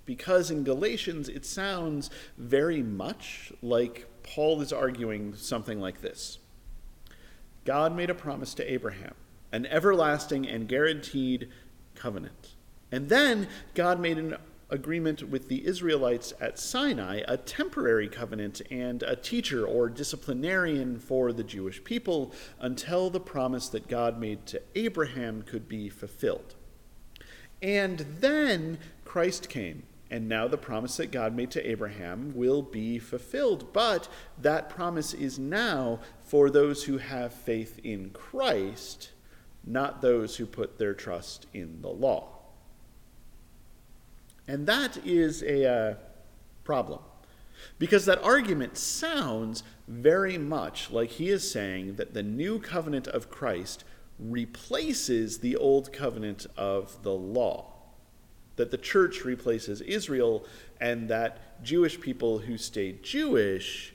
because 0.05 0.51
in 0.51 0.65
Galatians 0.65 1.29
it 1.29 1.45
sounds 1.45 2.11
very 2.37 2.83
much 2.83 3.53
like 3.63 4.07
Paul 4.27 4.61
is 4.61 4.73
arguing 4.73 5.35
something 5.35 5.81
like 5.81 6.01
this 6.01 6.39
God 7.65 7.95
made 7.97 8.11
a 8.11 8.15
promise 8.15 8.55
to 8.55 8.73
Abraham, 8.73 9.15
an 9.53 9.67
everlasting 9.67 10.47
and 10.47 10.69
guaranteed 10.69 11.49
covenant. 11.95 12.55
And 12.93 13.09
then 13.09 13.49
God 13.75 14.01
made 14.01 14.19
an 14.19 14.37
agreement 14.71 15.29
with 15.29 15.49
the 15.49 15.67
Israelites 15.67 16.33
at 16.41 16.59
Sinai, 16.59 17.23
a 17.29 17.37
temporary 17.37 18.09
covenant 18.09 18.63
and 18.71 19.03
a 19.03 19.15
teacher 19.15 19.65
or 19.65 19.89
disciplinarian 19.89 20.99
for 20.99 21.33
the 21.33 21.45
Jewish 21.45 21.83
people 21.85 22.33
until 22.61 23.11
the 23.11 23.21
promise 23.21 23.69
that 23.69 23.89
God 23.89 24.19
made 24.19 24.47
to 24.47 24.63
Abraham 24.75 25.43
could 25.43 25.69
be 25.69 25.89
fulfilled. 25.89 26.55
And 27.63 28.05
then 28.21 28.79
Christ 29.05 29.49
came, 29.49 29.85
and 30.11 30.29
now 30.29 30.47
the 30.47 30.57
promise 30.57 30.97
that 30.99 31.11
God 31.11 31.35
made 31.35 31.51
to 31.53 31.69
Abraham 31.69 32.33
will 32.35 32.63
be 32.63 32.99
fulfilled. 32.99 33.73
But 33.73 34.09
that 34.41 34.71
promise 34.71 35.13
is 35.13 35.39
now 35.39 36.01
for 36.23 36.49
those 36.49 36.85
who 36.85 36.99
have 36.99 37.33
faith 37.33 37.81
in 37.83 38.11
Christ, 38.11 39.11
not 39.65 40.01
those 40.01 40.37
who 40.37 40.47
put 40.47 40.79
their 40.79 40.95
trust 40.95 41.47
in 41.53 41.83
the 41.83 41.89
law. 41.89 42.29
And 44.47 44.67
that 44.69 44.97
is 45.05 45.43
a 45.43 45.69
uh, 45.69 45.95
problem. 46.63 47.01
Because 47.79 48.05
that 48.05 48.23
argument 48.23 48.77
sounds 48.77 49.65
very 49.89 50.39
much 50.39 50.91
like 50.91 51.11
he 51.11 51.31
is 51.31 51.51
saying 51.51 51.97
that 51.97 52.15
the 52.15 52.23
new 52.23 52.61
covenant 52.61 53.09
of 53.09 53.31
Christ 53.31 53.83
replaces 54.19 55.39
the 55.39 55.57
old 55.57 55.93
covenant 55.93 56.47
of 56.57 57.03
the 57.03 57.13
law. 57.13 57.76
That 58.57 58.71
the 58.71 58.79
church 58.79 59.25
replaces 59.25 59.81
Israel, 59.81 60.45
and 60.81 61.09
that 61.09 61.63
Jewish 61.63 62.01
people 62.01 62.39
who 62.39 62.59
stay 62.59 62.93
Jewish 63.03 63.95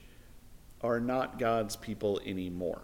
are 0.80 1.00
not 1.00 1.38
God's 1.38 1.76
people 1.76 2.20
anymore. 2.24 2.82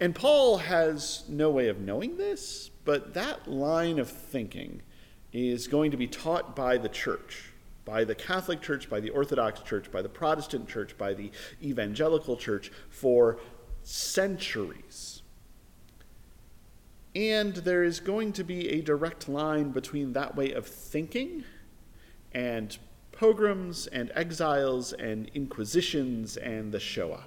And 0.00 0.14
Paul 0.14 0.58
has 0.58 1.24
no 1.28 1.50
way 1.50 1.68
of 1.68 1.80
knowing 1.80 2.16
this, 2.16 2.70
but 2.84 3.14
that 3.14 3.48
line 3.48 3.98
of 3.98 4.08
thinking 4.08 4.82
is 5.32 5.66
going 5.66 5.90
to 5.90 5.96
be 5.96 6.06
taught 6.06 6.54
by 6.54 6.78
the 6.78 6.88
church, 6.88 7.52
by 7.84 8.04
the 8.04 8.14
Catholic 8.14 8.62
Church, 8.62 8.88
by 8.88 9.00
the 9.00 9.10
Orthodox 9.10 9.60
Church, 9.60 9.90
by 9.90 10.00
the 10.00 10.08
Protestant 10.08 10.68
Church, 10.68 10.96
by 10.96 11.12
the 11.12 11.30
Evangelical 11.62 12.36
Church 12.36 12.70
for 12.88 13.38
centuries. 13.82 15.22
And 17.14 17.54
there 17.54 17.84
is 17.84 18.00
going 18.00 18.32
to 18.32 18.44
be 18.44 18.70
a 18.70 18.80
direct 18.80 19.28
line 19.28 19.70
between 19.70 20.12
that 20.14 20.34
way 20.34 20.52
of 20.52 20.66
thinking 20.66 21.44
and 22.32 22.76
pogroms 23.12 23.86
and 23.86 24.10
exiles 24.14 24.92
and 24.92 25.30
inquisitions 25.34 26.36
and 26.36 26.72
the 26.72 26.80
Shoah. 26.80 27.24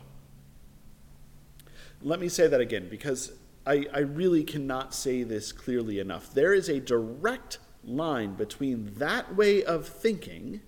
Let 2.02 2.19
me 2.19 2.28
say 2.28 2.47
that 2.47 2.60
again 2.60 2.89
because 2.89 3.32
I, 3.65 3.86
I 3.93 4.00
really 4.00 4.43
cannot 4.43 4.93
say 4.93 5.23
this 5.23 5.52
clearly 5.52 6.00
enough. 6.00 6.34
There 6.34 6.54
is 6.54 6.69
a 6.69 6.80
direct 6.80 7.60
line 7.84 8.36
between 8.36 8.93
that 8.95 9.36
way 9.36 9.63
of 9.63 9.88
thinking 9.88 10.62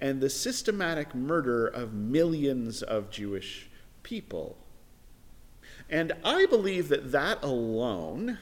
and 0.00 0.20
the 0.20 0.30
systematic 0.30 1.14
murder 1.14 1.66
of 1.66 1.92
millions 1.92 2.82
of 2.82 3.10
Jewish 3.10 3.68
people. 4.02 4.56
And 5.88 6.12
I 6.24 6.46
believe 6.46 6.88
that 6.88 7.12
that 7.12 7.42
alone 7.42 8.38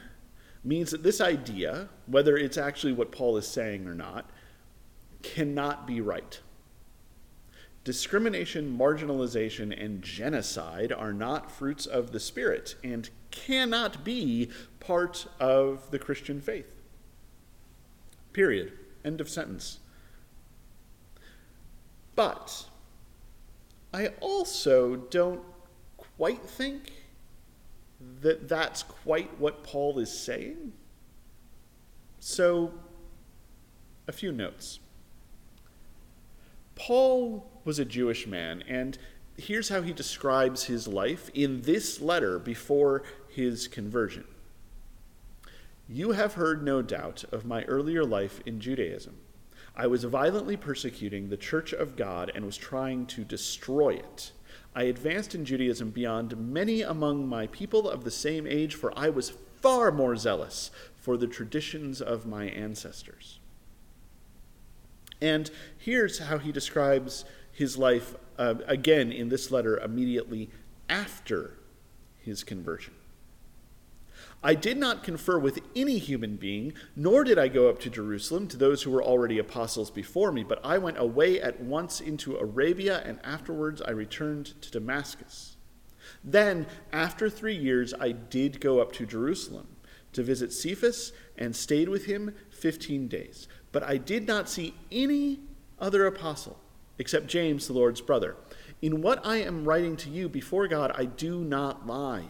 means 0.63 0.91
that 0.91 1.03
this 1.03 1.21
idea, 1.21 1.89
whether 2.07 2.35
it's 2.35 2.57
actually 2.57 2.93
what 2.93 3.11
Paul 3.11 3.37
is 3.37 3.47
saying 3.47 3.87
or 3.87 3.93
not, 3.93 4.29
cannot 5.21 5.85
be 5.85 6.01
right. 6.01 6.39
Discrimination, 7.83 8.75
marginalization, 8.75 9.71
and 9.79 10.01
genocide 10.01 10.91
are 10.91 11.13
not 11.13 11.51
fruits 11.51 11.85
of 11.85 12.11
the 12.11 12.19
Spirit 12.19 12.75
and 12.83 13.11
cannot 13.29 14.03
be 14.03 14.49
part 14.79 15.27
of 15.39 15.91
the 15.91 15.99
Christian 15.99 16.41
faith. 16.41 16.65
Period. 18.33 18.73
End 19.03 19.21
of 19.21 19.29
sentence. 19.29 19.79
But 22.15 22.65
I 23.93 24.07
also 24.19 24.95
don't 24.95 25.41
quite 26.17 26.41
think 26.41 26.91
that 28.21 28.47
that's 28.47 28.83
quite 28.83 29.39
what 29.39 29.63
Paul 29.63 29.99
is 29.99 30.11
saying. 30.11 30.73
So, 32.19 32.73
a 34.07 34.11
few 34.11 34.31
notes. 34.31 34.79
Paul 36.75 37.49
was 37.63 37.79
a 37.79 37.85
Jewish 37.85 38.27
man, 38.27 38.63
and 38.67 38.97
here's 39.37 39.69
how 39.69 39.81
he 39.81 39.93
describes 39.93 40.65
his 40.65 40.87
life 40.87 41.29
in 41.33 41.61
this 41.61 42.01
letter 42.01 42.39
before 42.39 43.03
his 43.29 43.67
conversion. 43.67 44.25
You 45.87 46.11
have 46.11 46.33
heard, 46.33 46.63
no 46.63 46.81
doubt, 46.81 47.23
of 47.31 47.45
my 47.45 47.63
earlier 47.63 48.03
life 48.03 48.41
in 48.45 48.59
Judaism. 48.59 49.17
I 49.75 49.87
was 49.87 50.03
violently 50.03 50.57
persecuting 50.57 51.29
the 51.29 51.37
church 51.37 51.73
of 51.73 51.95
God 51.95 52.31
and 52.33 52.45
was 52.45 52.57
trying 52.57 53.05
to 53.07 53.23
destroy 53.23 53.89
it. 53.89 54.31
I 54.75 54.83
advanced 54.83 55.33
in 55.33 55.45
Judaism 55.45 55.91
beyond 55.91 56.35
many 56.35 56.81
among 56.81 57.27
my 57.29 57.47
people 57.47 57.89
of 57.89 58.03
the 58.03 58.11
same 58.11 58.45
age, 58.45 58.75
for 58.75 58.91
I 58.97 59.09
was 59.09 59.31
far 59.61 59.89
more 59.89 60.17
zealous 60.17 60.69
for 60.97 61.15
the 61.15 61.27
traditions 61.27 62.01
of 62.01 62.25
my 62.25 62.45
ancestors. 62.45 63.39
And 65.21 65.49
here's 65.77 66.19
how 66.19 66.39
he 66.39 66.51
describes 66.51 67.23
his 67.53 67.77
life 67.77 68.15
uh, 68.37 68.55
again 68.67 69.13
in 69.13 69.29
this 69.29 69.49
letter 69.49 69.77
immediately 69.77 70.49
after 70.89 71.53
his 72.17 72.43
conversion. 72.43 72.94
I 74.45 74.53
did 74.53 74.77
not 74.77 75.01
confer 75.01 75.39
with 75.39 75.59
any 75.75 75.97
human 75.97 76.35
being, 76.35 76.73
nor 76.95 77.23
did 77.23 77.39
I 77.39 77.47
go 77.47 77.67
up 77.67 77.79
to 77.79 77.89
Jerusalem 77.89 78.47
to 78.49 78.57
those 78.57 78.83
who 78.83 78.91
were 78.91 79.03
already 79.03 79.39
apostles 79.39 79.89
before 79.89 80.31
me, 80.31 80.43
but 80.43 80.63
I 80.63 80.77
went 80.77 80.99
away 80.99 81.41
at 81.41 81.61
once 81.61 81.99
into 81.99 82.37
Arabia, 82.37 83.01
and 83.03 83.17
afterwards 83.23 83.81
I 83.81 83.89
returned 83.89 84.61
to 84.61 84.69
Damascus. 84.69 85.57
Then, 86.23 86.67
after 86.93 87.27
three 87.27 87.55
years, 87.55 87.91
I 87.99 88.11
did 88.11 88.61
go 88.61 88.79
up 88.79 88.91
to 88.93 89.07
Jerusalem 89.07 89.77
to 90.13 90.21
visit 90.21 90.53
Cephas 90.53 91.11
and 91.35 91.55
stayed 91.55 91.89
with 91.89 92.05
him 92.05 92.35
fifteen 92.51 93.07
days. 93.07 93.47
But 93.71 93.81
I 93.81 93.97
did 93.97 94.27
not 94.27 94.47
see 94.47 94.75
any 94.91 95.39
other 95.79 96.05
apostle 96.05 96.59
except 96.99 97.25
James, 97.25 97.65
the 97.65 97.73
Lord's 97.73 97.99
brother. 97.99 98.35
In 98.79 99.01
what 99.01 99.25
I 99.25 99.37
am 99.37 99.65
writing 99.65 99.97
to 99.97 100.09
you 100.11 100.29
before 100.29 100.67
God, 100.67 100.91
I 100.93 101.05
do 101.05 101.43
not 101.43 101.87
lie. 101.87 102.25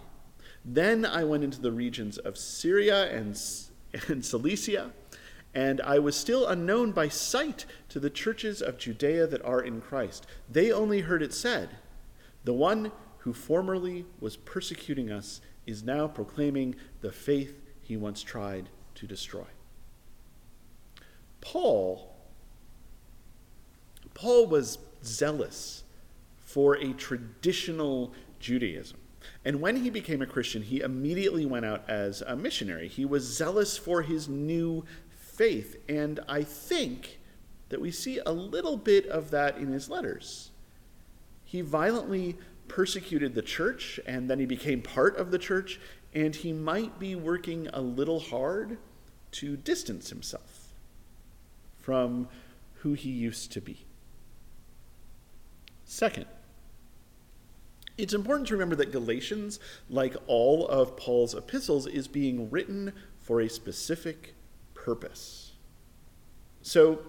Then 0.66 1.06
I 1.06 1.24
went 1.24 1.44
into 1.44 1.62
the 1.62 1.72
regions 1.72 2.18
of 2.18 2.38
Syria 2.38 3.12
and, 3.16 3.40
and 4.08 4.26
Cilicia, 4.26 4.92
and 5.54 5.80
I 5.82 6.00
was 6.00 6.16
still 6.16 6.48
unknown 6.48 6.92
by 6.92 7.08
sight 7.08 7.66
to 7.90 8.00
the 8.00 8.10
churches 8.10 8.62
of 8.62 8.78
Judea 8.78 9.28
that 9.28 9.46
are 9.46 9.62
in 9.62 9.80
Christ. 9.80 10.26
They 10.52 10.72
only 10.72 11.02
heard 11.02 11.22
it 11.22 11.34
said, 11.34 11.70
The 12.44 12.54
one 12.54 12.92
who 13.20 13.34
formerly 13.34 14.06
was 14.20 14.38
persecuting 14.38 15.12
us 15.12 15.40
is 15.66 15.84
now 15.84 16.08
proclaiming 16.08 16.76
the 17.02 17.12
faith 17.12 17.62
he 17.82 17.96
once 17.96 18.24
tried 18.24 18.70
to 18.96 19.08
destroy. 19.08 19.46
Paul 21.42 22.12
Paul 24.16 24.48
was 24.48 24.80
zealous 25.04 25.84
for 26.40 26.78
a 26.78 26.94
traditional 26.94 28.14
Judaism. 28.40 28.98
And 29.44 29.62
when 29.62 29.78
he 29.78 29.90
became 29.90 30.22
a 30.22 30.28
Christian, 30.28 30.62
he 30.62 30.82
immediately 30.82 31.46
went 31.46 31.66
out 31.66 31.90
as 31.90 32.22
a 32.22 32.36
missionary. 32.36 32.88
He 32.88 33.06
was 33.06 33.24
zealous 33.24 33.78
for 33.78 34.02
his 34.02 34.28
new 34.28 34.84
faith. 35.10 35.78
And 35.90 36.20
I 36.28 36.44
think 36.44 37.20
that 37.70 37.82
we 37.82 37.92
see 37.92 38.20
a 38.26 38.32
little 38.32 38.78
bit 38.78 39.06
of 39.08 39.32
that 39.32 39.58
in 39.58 39.68
his 39.68 39.90
letters. 39.90 40.52
He 41.44 41.62
violently 41.62 42.38
persecuted 42.68 43.36
the 43.36 43.42
church, 43.42 44.00
and 44.06 44.30
then 44.30 44.40
he 44.40 44.46
became 44.46 44.82
part 44.82 45.18
of 45.18 45.32
the 45.32 45.38
church, 45.38 45.80
and 46.14 46.36
he 46.36 46.54
might 46.54 47.00
be 47.00 47.16
working 47.16 47.68
a 47.74 47.82
little 47.82 48.20
hard 48.20 48.78
to 49.32 49.58
distance 49.58 50.10
himself 50.10 50.74
from 51.78 52.28
who 52.76 52.94
he 52.94 53.10
used 53.10 53.52
to 53.52 53.62
be. 53.62 53.86
Second, 55.84 56.26
It's 57.98 58.14
important 58.14 58.48
to 58.50 58.54
remember 58.54 58.76
that 58.76 58.92
Galatians, 58.92 59.60
like 59.90 60.16
all 60.28 60.68
of 60.68 60.98
Paul's 60.98 61.34
epistles, 61.34 61.88
is 61.88 62.08
being 62.08 62.50
written 62.50 62.94
for 63.18 63.40
a 63.40 63.50
specific 63.50 64.36
purpose. 64.74 65.54
So, 66.62 67.00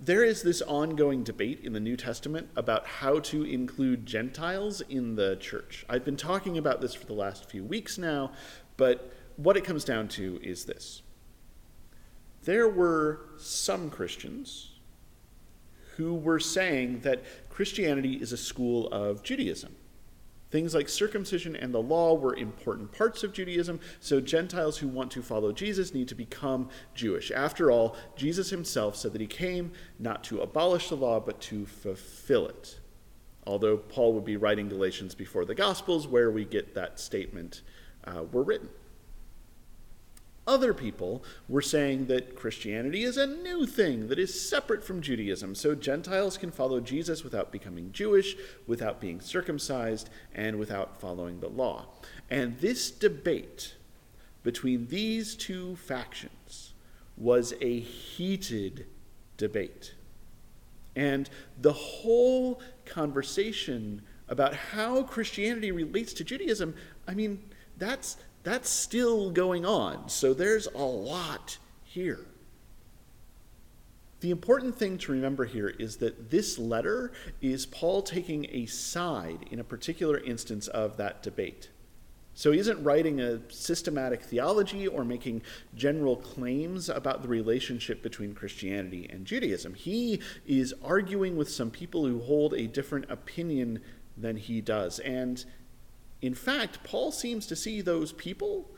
there 0.00 0.24
is 0.24 0.42
this 0.42 0.62
ongoing 0.62 1.22
debate 1.22 1.60
in 1.62 1.74
the 1.74 1.80
New 1.80 1.96
Testament 1.96 2.48
about 2.56 2.86
how 2.86 3.20
to 3.20 3.44
include 3.44 4.04
Gentiles 4.04 4.80
in 4.80 5.14
the 5.14 5.36
church. 5.36 5.84
I've 5.88 6.04
been 6.04 6.16
talking 6.16 6.58
about 6.58 6.80
this 6.80 6.92
for 6.92 7.06
the 7.06 7.12
last 7.12 7.48
few 7.48 7.62
weeks 7.62 7.98
now, 7.98 8.32
but 8.76 9.12
what 9.36 9.56
it 9.56 9.64
comes 9.64 9.84
down 9.84 10.08
to 10.08 10.40
is 10.42 10.64
this 10.64 11.02
there 12.42 12.68
were 12.68 13.20
some 13.36 13.90
Christians 13.90 14.70
who 15.96 16.14
were 16.14 16.40
saying 16.40 17.00
that 17.00 17.22
Christianity 17.48 18.14
is 18.14 18.32
a 18.32 18.36
school 18.36 18.88
of 18.88 19.22
Judaism. 19.22 19.76
Things 20.52 20.74
like 20.74 20.90
circumcision 20.90 21.56
and 21.56 21.72
the 21.72 21.80
law 21.80 22.12
were 22.12 22.36
important 22.36 22.92
parts 22.92 23.24
of 23.24 23.32
Judaism, 23.32 23.80
so 24.00 24.20
Gentiles 24.20 24.76
who 24.76 24.86
want 24.86 25.10
to 25.12 25.22
follow 25.22 25.50
Jesus 25.50 25.94
need 25.94 26.08
to 26.08 26.14
become 26.14 26.68
Jewish. 26.94 27.30
After 27.30 27.70
all, 27.70 27.96
Jesus 28.16 28.50
himself 28.50 28.94
said 28.94 29.14
that 29.14 29.22
he 29.22 29.26
came 29.26 29.72
not 29.98 30.22
to 30.24 30.42
abolish 30.42 30.90
the 30.90 30.94
law, 30.94 31.20
but 31.20 31.40
to 31.40 31.64
fulfill 31.64 32.46
it. 32.48 32.80
Although 33.46 33.78
Paul 33.78 34.12
would 34.12 34.26
be 34.26 34.36
writing 34.36 34.68
Galatians 34.68 35.14
before 35.14 35.46
the 35.46 35.54
Gospels, 35.54 36.06
where 36.06 36.30
we 36.30 36.44
get 36.44 36.74
that 36.74 37.00
statement, 37.00 37.62
uh, 38.04 38.24
were 38.30 38.42
written. 38.42 38.68
Other 40.46 40.74
people 40.74 41.22
were 41.48 41.62
saying 41.62 42.06
that 42.06 42.34
Christianity 42.34 43.04
is 43.04 43.16
a 43.16 43.26
new 43.26 43.64
thing 43.64 44.08
that 44.08 44.18
is 44.18 44.48
separate 44.48 44.82
from 44.82 45.00
Judaism, 45.00 45.54
so 45.54 45.74
Gentiles 45.76 46.36
can 46.36 46.50
follow 46.50 46.80
Jesus 46.80 47.22
without 47.22 47.52
becoming 47.52 47.92
Jewish, 47.92 48.34
without 48.66 49.00
being 49.00 49.20
circumcised, 49.20 50.10
and 50.34 50.58
without 50.58 51.00
following 51.00 51.38
the 51.38 51.48
law. 51.48 51.86
And 52.28 52.58
this 52.58 52.90
debate 52.90 53.74
between 54.42 54.88
these 54.88 55.36
two 55.36 55.76
factions 55.76 56.74
was 57.16 57.54
a 57.60 57.78
heated 57.78 58.86
debate. 59.36 59.94
And 60.96 61.30
the 61.60 61.72
whole 61.72 62.60
conversation 62.84 64.02
about 64.28 64.54
how 64.54 65.04
Christianity 65.04 65.70
relates 65.70 66.12
to 66.14 66.24
Judaism, 66.24 66.74
I 67.06 67.14
mean, 67.14 67.42
that's 67.78 68.16
that's 68.42 68.68
still 68.68 69.30
going 69.30 69.64
on. 69.64 70.08
So 70.08 70.34
there's 70.34 70.66
a 70.66 70.82
lot 70.82 71.58
here. 71.84 72.26
The 74.20 74.30
important 74.30 74.76
thing 74.76 74.98
to 74.98 75.12
remember 75.12 75.44
here 75.44 75.68
is 75.68 75.96
that 75.96 76.30
this 76.30 76.58
letter 76.58 77.12
is 77.40 77.66
Paul 77.66 78.02
taking 78.02 78.46
a 78.50 78.66
side 78.66 79.46
in 79.50 79.58
a 79.58 79.64
particular 79.64 80.18
instance 80.18 80.68
of 80.68 80.96
that 80.96 81.22
debate. 81.22 81.70
So 82.34 82.52
he 82.52 82.58
isn't 82.60 82.82
writing 82.82 83.20
a 83.20 83.40
systematic 83.50 84.22
theology 84.22 84.86
or 84.86 85.04
making 85.04 85.42
general 85.74 86.16
claims 86.16 86.88
about 86.88 87.22
the 87.22 87.28
relationship 87.28 88.02
between 88.02 88.34
Christianity 88.34 89.08
and 89.10 89.26
Judaism. 89.26 89.74
He 89.74 90.20
is 90.46 90.72
arguing 90.82 91.36
with 91.36 91.50
some 91.50 91.70
people 91.70 92.06
who 92.06 92.20
hold 92.20 92.54
a 92.54 92.66
different 92.66 93.10
opinion 93.10 93.80
than 94.16 94.36
he 94.36 94.60
does. 94.60 94.98
And 95.00 95.44
in 96.22 96.34
fact, 96.34 96.84
Paul 96.84 97.10
seems 97.10 97.46
to 97.48 97.56
see 97.56 97.80
those 97.80 98.12
people 98.12 98.70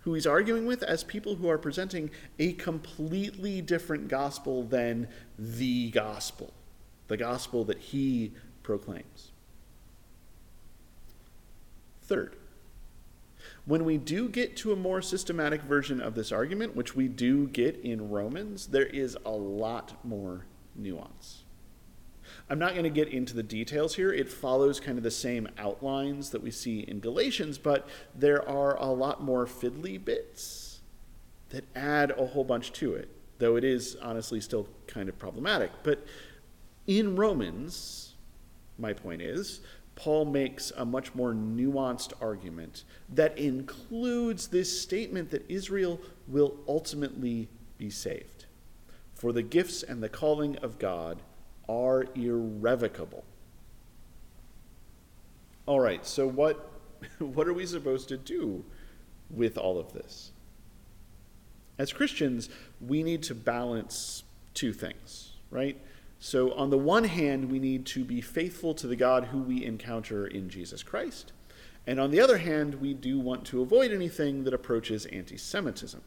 who 0.00 0.14
he's 0.14 0.26
arguing 0.26 0.66
with 0.66 0.82
as 0.82 1.02
people 1.02 1.36
who 1.36 1.48
are 1.48 1.58
presenting 1.58 2.10
a 2.38 2.52
completely 2.54 3.62
different 3.62 4.08
gospel 4.08 4.62
than 4.62 5.08
the 5.38 5.90
gospel, 5.90 6.52
the 7.08 7.16
gospel 7.16 7.64
that 7.64 7.78
he 7.78 8.32
proclaims. 8.62 9.30
Third, 12.02 12.36
when 13.64 13.84
we 13.84 13.96
do 13.96 14.28
get 14.28 14.56
to 14.58 14.72
a 14.72 14.76
more 14.76 15.00
systematic 15.00 15.62
version 15.62 16.00
of 16.00 16.14
this 16.14 16.32
argument, 16.32 16.76
which 16.76 16.94
we 16.96 17.08
do 17.08 17.46
get 17.46 17.76
in 17.76 18.10
Romans, 18.10 18.66
there 18.66 18.86
is 18.86 19.16
a 19.24 19.30
lot 19.30 20.04
more 20.04 20.44
nuance. 20.74 21.41
I'm 22.50 22.58
not 22.58 22.72
going 22.72 22.84
to 22.84 22.90
get 22.90 23.08
into 23.08 23.34
the 23.34 23.42
details 23.42 23.94
here. 23.94 24.12
It 24.12 24.30
follows 24.30 24.80
kind 24.80 24.98
of 24.98 25.04
the 25.04 25.10
same 25.10 25.48
outlines 25.58 26.30
that 26.30 26.42
we 26.42 26.50
see 26.50 26.80
in 26.80 27.00
Galatians, 27.00 27.58
but 27.58 27.88
there 28.14 28.46
are 28.48 28.76
a 28.76 28.86
lot 28.86 29.22
more 29.22 29.46
fiddly 29.46 30.02
bits 30.02 30.80
that 31.50 31.64
add 31.74 32.10
a 32.12 32.26
whole 32.26 32.44
bunch 32.44 32.72
to 32.72 32.94
it, 32.94 33.08
though 33.38 33.56
it 33.56 33.64
is 33.64 33.96
honestly 34.02 34.40
still 34.40 34.68
kind 34.86 35.08
of 35.08 35.18
problematic. 35.18 35.70
But 35.82 36.04
in 36.86 37.16
Romans, 37.16 38.14
my 38.78 38.92
point 38.92 39.22
is, 39.22 39.60
Paul 39.94 40.24
makes 40.24 40.72
a 40.76 40.84
much 40.84 41.14
more 41.14 41.32
nuanced 41.32 42.12
argument 42.20 42.84
that 43.08 43.36
includes 43.38 44.48
this 44.48 44.80
statement 44.80 45.30
that 45.30 45.44
Israel 45.50 46.00
will 46.26 46.56
ultimately 46.66 47.48
be 47.78 47.90
saved. 47.90 48.46
For 49.14 49.32
the 49.32 49.42
gifts 49.42 49.82
and 49.82 50.02
the 50.02 50.08
calling 50.08 50.56
of 50.56 50.78
God 50.78 51.22
are 51.72 52.06
irrevocable. 52.14 53.24
All 55.66 55.80
right, 55.80 56.04
so 56.04 56.26
what, 56.26 56.70
what 57.18 57.48
are 57.48 57.54
we 57.54 57.66
supposed 57.66 58.08
to 58.08 58.16
do 58.16 58.64
with 59.30 59.56
all 59.56 59.78
of 59.78 59.92
this? 59.92 60.32
As 61.78 61.92
Christians, 61.92 62.48
we 62.80 63.02
need 63.02 63.22
to 63.24 63.34
balance 63.34 64.24
two 64.54 64.72
things, 64.72 65.32
right? 65.50 65.80
So, 66.20 66.52
on 66.52 66.70
the 66.70 66.78
one 66.78 67.04
hand, 67.04 67.50
we 67.50 67.58
need 67.58 67.86
to 67.86 68.04
be 68.04 68.20
faithful 68.20 68.74
to 68.74 68.86
the 68.86 68.94
God 68.94 69.24
who 69.26 69.38
we 69.38 69.64
encounter 69.64 70.26
in 70.26 70.48
Jesus 70.48 70.82
Christ. 70.82 71.32
And 71.86 71.98
on 71.98 72.12
the 72.12 72.20
other 72.20 72.38
hand, 72.38 72.76
we 72.76 72.94
do 72.94 73.18
want 73.18 73.44
to 73.46 73.62
avoid 73.62 73.90
anything 73.90 74.44
that 74.44 74.54
approaches 74.54 75.06
anti 75.06 75.36
Semitism. 75.36 76.00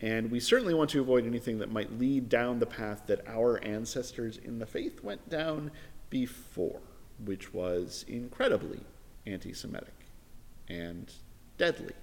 And 0.00 0.30
we 0.30 0.40
certainly 0.40 0.74
want 0.74 0.90
to 0.90 1.00
avoid 1.00 1.26
anything 1.26 1.58
that 1.58 1.70
might 1.70 1.98
lead 1.98 2.28
down 2.28 2.58
the 2.58 2.66
path 2.66 3.02
that 3.06 3.26
our 3.28 3.62
ancestors 3.62 4.38
in 4.38 4.58
the 4.58 4.66
faith 4.66 5.02
went 5.02 5.28
down 5.30 5.70
before, 6.10 6.80
which 7.24 7.54
was 7.54 8.04
incredibly 8.08 8.80
anti 9.26 9.52
Semitic 9.52 9.94
and 10.68 11.12
deadly. 11.58 11.94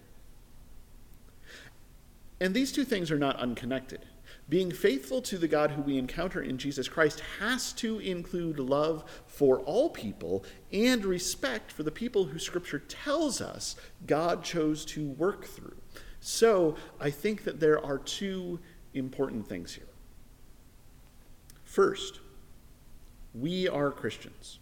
And 2.40 2.54
these 2.54 2.72
two 2.72 2.86
things 2.86 3.12
are 3.12 3.20
not 3.20 3.36
unconnected. 3.38 4.06
Being 4.50 4.72
faithful 4.72 5.22
to 5.24 5.38
the 5.38 5.48
God 5.48 5.72
who 5.72 5.82
we 5.82 5.98
encounter 5.98 6.42
in 6.42 6.58
Jesus 6.58 6.90
Christ 6.90 7.22
has 7.40 7.72
to 7.74 8.00
include 8.00 8.60
love 8.60 9.04
for 9.28 9.60
all 9.60 9.90
people 9.90 10.44
and 10.74 11.06
respect 11.06 11.72
for 11.72 11.84
the 11.84 11.92
people 11.92 12.26
who 12.26 12.40
Scripture 12.40 12.80
tells 12.80 13.42
us 13.42 13.76
God 14.08 14.44
chose 14.44 14.84
to 14.86 15.08
work 15.08 15.46
through. 15.46 15.81
So 16.22 16.76
I 17.00 17.10
think 17.10 17.44
that 17.44 17.60
there 17.60 17.84
are 17.84 17.98
two 17.98 18.60
important 18.94 19.48
things 19.48 19.74
here. 19.74 19.88
First, 21.64 22.20
we 23.34 23.68
are 23.68 23.92
Christians. 23.92 24.60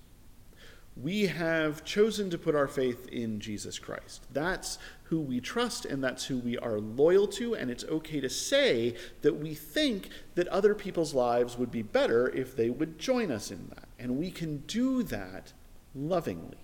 We 0.96 1.28
have 1.28 1.84
chosen 1.84 2.30
to 2.30 2.38
put 2.38 2.56
our 2.56 2.68
faith 2.68 3.08
in 3.08 3.40
Jesus 3.40 3.78
Christ. 3.80 4.26
That's 4.32 4.80
who 5.04 5.20
we 5.20 5.40
trust 5.40 5.86
and 5.86 6.04
that's 6.04 6.26
who 6.26 6.38
we 6.38 6.58
are 6.58 6.80
loyal 6.80 7.28
to, 7.28 7.56
and 7.56 7.72
it's 7.72 7.86
okay 7.86 8.20
to 8.20 8.30
say 8.30 8.96
that 9.22 9.36
we 9.38 9.54
think 9.54 10.10
that 10.36 10.48
other 10.50 10.76
people's 10.76 11.14
lives 11.14 11.58
would 11.58 11.72
be 11.72 11.82
better 11.82 12.30
if 12.30 12.56
they 12.56 12.70
would 12.70 13.00
join 13.00 13.32
us 13.32 13.50
in 13.50 13.70
that. 13.70 13.88
And 13.98 14.18
we 14.18 14.30
can 14.30 14.60
do 14.68 15.04
that 15.04 15.54
lovingly. 15.96 16.58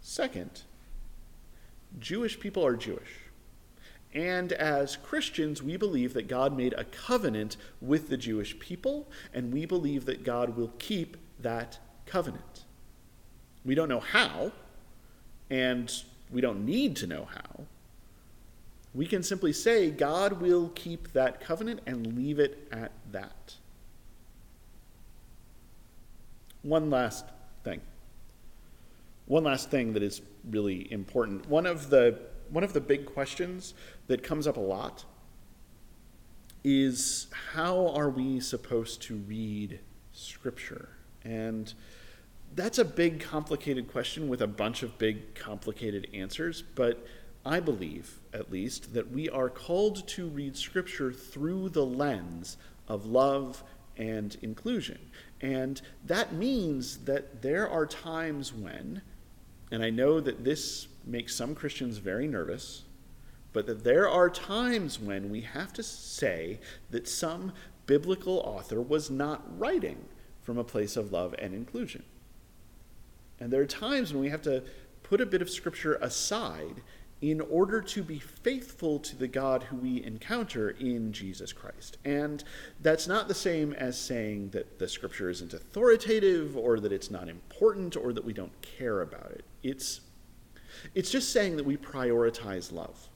Second, 0.00 0.62
Jewish 1.98 2.38
people 2.38 2.66
are 2.66 2.76
Jewish. 2.76 3.23
And 4.14 4.52
as 4.52 4.96
Christians, 4.96 5.62
we 5.62 5.76
believe 5.76 6.14
that 6.14 6.28
God 6.28 6.56
made 6.56 6.72
a 6.74 6.84
covenant 6.84 7.56
with 7.80 8.08
the 8.08 8.16
Jewish 8.16 8.56
people, 8.60 9.08
and 9.32 9.52
we 9.52 9.66
believe 9.66 10.04
that 10.04 10.22
God 10.22 10.56
will 10.56 10.72
keep 10.78 11.16
that 11.40 11.78
covenant. 12.06 12.64
We 13.64 13.74
don't 13.74 13.88
know 13.88 14.00
how, 14.00 14.52
and 15.50 15.92
we 16.30 16.40
don't 16.40 16.64
need 16.64 16.94
to 16.96 17.06
know 17.06 17.26
how. 17.32 17.64
We 18.94 19.06
can 19.06 19.24
simply 19.24 19.52
say 19.52 19.90
God 19.90 20.40
will 20.40 20.70
keep 20.76 21.12
that 21.14 21.40
covenant 21.40 21.80
and 21.84 22.16
leave 22.16 22.38
it 22.38 22.68
at 22.70 22.92
that. 23.10 23.56
One 26.62 26.88
last 26.88 27.24
thing. 27.64 27.80
One 29.26 29.42
last 29.42 29.70
thing 29.70 29.92
that 29.94 30.02
is 30.02 30.22
really 30.48 30.90
important. 30.92 31.48
One 31.48 31.66
of 31.66 31.90
the 31.90 32.20
one 32.50 32.64
of 32.64 32.72
the 32.72 32.80
big 32.80 33.06
questions 33.06 33.74
that 34.06 34.22
comes 34.22 34.46
up 34.46 34.56
a 34.56 34.60
lot 34.60 35.04
is 36.62 37.26
how 37.52 37.88
are 37.88 38.08
we 38.08 38.40
supposed 38.40 39.02
to 39.02 39.16
read 39.16 39.80
Scripture? 40.12 40.88
And 41.22 41.72
that's 42.54 42.78
a 42.78 42.84
big, 42.84 43.20
complicated 43.20 43.90
question 43.90 44.28
with 44.28 44.40
a 44.40 44.46
bunch 44.46 44.82
of 44.82 44.96
big, 44.98 45.34
complicated 45.34 46.08
answers, 46.14 46.62
but 46.62 47.06
I 47.44 47.60
believe, 47.60 48.20
at 48.32 48.50
least, 48.50 48.94
that 48.94 49.10
we 49.10 49.28
are 49.28 49.50
called 49.50 50.06
to 50.08 50.28
read 50.28 50.56
Scripture 50.56 51.12
through 51.12 51.70
the 51.70 51.84
lens 51.84 52.56
of 52.88 53.04
love 53.04 53.62
and 53.96 54.36
inclusion. 54.40 54.98
And 55.40 55.80
that 56.06 56.32
means 56.32 56.98
that 56.98 57.42
there 57.42 57.68
are 57.68 57.86
times 57.86 58.52
when 58.52 59.02
And 59.70 59.82
I 59.82 59.90
know 59.90 60.20
that 60.20 60.44
this 60.44 60.86
makes 61.06 61.34
some 61.34 61.54
Christians 61.54 61.98
very 61.98 62.26
nervous, 62.26 62.82
but 63.52 63.66
that 63.66 63.84
there 63.84 64.08
are 64.08 64.28
times 64.28 64.98
when 64.98 65.30
we 65.30 65.42
have 65.42 65.72
to 65.74 65.82
say 65.82 66.58
that 66.90 67.08
some 67.08 67.52
biblical 67.86 68.38
author 68.38 68.80
was 68.80 69.10
not 69.10 69.42
writing 69.58 70.04
from 70.42 70.58
a 70.58 70.64
place 70.64 70.96
of 70.96 71.12
love 71.12 71.34
and 71.38 71.54
inclusion. 71.54 72.02
And 73.40 73.52
there 73.52 73.60
are 73.60 73.66
times 73.66 74.12
when 74.12 74.22
we 74.22 74.30
have 74.30 74.42
to 74.42 74.62
put 75.02 75.20
a 75.20 75.26
bit 75.26 75.42
of 75.42 75.50
scripture 75.50 75.94
aside 76.00 76.82
in 77.20 77.40
order 77.40 77.80
to 77.80 78.02
be 78.02 78.18
faithful 78.18 78.98
to 78.98 79.16
the 79.16 79.28
God 79.28 79.62
who 79.62 79.76
we 79.76 80.04
encounter 80.04 80.70
in 80.70 81.12
Jesus 81.12 81.52
Christ. 81.52 81.96
And 82.04 82.44
that's 82.82 83.06
not 83.06 83.28
the 83.28 83.34
same 83.34 83.72
as 83.72 83.98
saying 83.98 84.50
that 84.50 84.78
the 84.78 84.88
scripture 84.88 85.30
isn't 85.30 85.54
authoritative 85.54 86.56
or 86.56 86.80
that 86.80 86.92
it's 86.92 87.10
not 87.10 87.28
important 87.28 87.96
or 87.96 88.12
that 88.12 88.24
we 88.24 88.34
don't 88.34 88.52
care 88.60 89.00
about 89.00 89.30
it. 89.30 89.44
It's, 89.62 90.00
it's 90.94 91.10
just 91.10 91.32
saying 91.32 91.56
that 91.56 91.64
we 91.64 91.76
prioritize 91.76 92.72
love. 92.72 93.08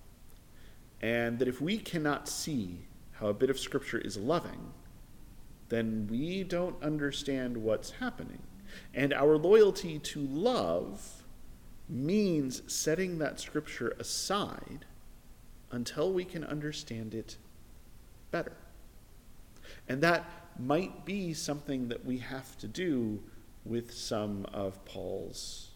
And 1.00 1.38
that 1.38 1.48
if 1.48 1.60
we 1.60 1.78
cannot 1.78 2.28
see 2.28 2.86
how 3.12 3.28
a 3.28 3.34
bit 3.34 3.50
of 3.50 3.58
scripture 3.58 3.98
is 3.98 4.16
loving, 4.16 4.72
then 5.68 6.06
we 6.10 6.42
don't 6.42 6.82
understand 6.82 7.56
what's 7.56 7.90
happening. 7.92 8.42
And 8.94 9.12
our 9.12 9.36
loyalty 9.36 9.98
to 9.98 10.20
love 10.20 11.22
means 11.88 12.62
setting 12.66 13.18
that 13.18 13.40
scripture 13.40 13.94
aside 13.98 14.84
until 15.70 16.12
we 16.12 16.24
can 16.24 16.44
understand 16.44 17.14
it 17.14 17.36
better. 18.30 18.56
And 19.88 20.02
that 20.02 20.24
might 20.58 21.04
be 21.04 21.32
something 21.32 21.88
that 21.88 22.04
we 22.04 22.18
have 22.18 22.56
to 22.58 22.66
do 22.66 23.22
with 23.64 23.92
some 23.92 24.46
of 24.52 24.84
Paul's 24.84 25.70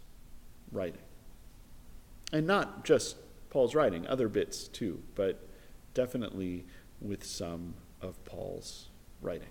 writing. 0.71 1.01
And 2.33 2.47
not 2.47 2.85
just 2.85 3.17
Paul's 3.51 3.75
writing, 3.75 4.07
other 4.07 4.29
bits 4.29 4.67
too, 4.67 5.03
but 5.15 5.47
definitely 5.93 6.65
with 7.01 7.25
some 7.25 7.75
of 8.01 8.25
Paul's 8.25 8.89
writing. 9.21 9.49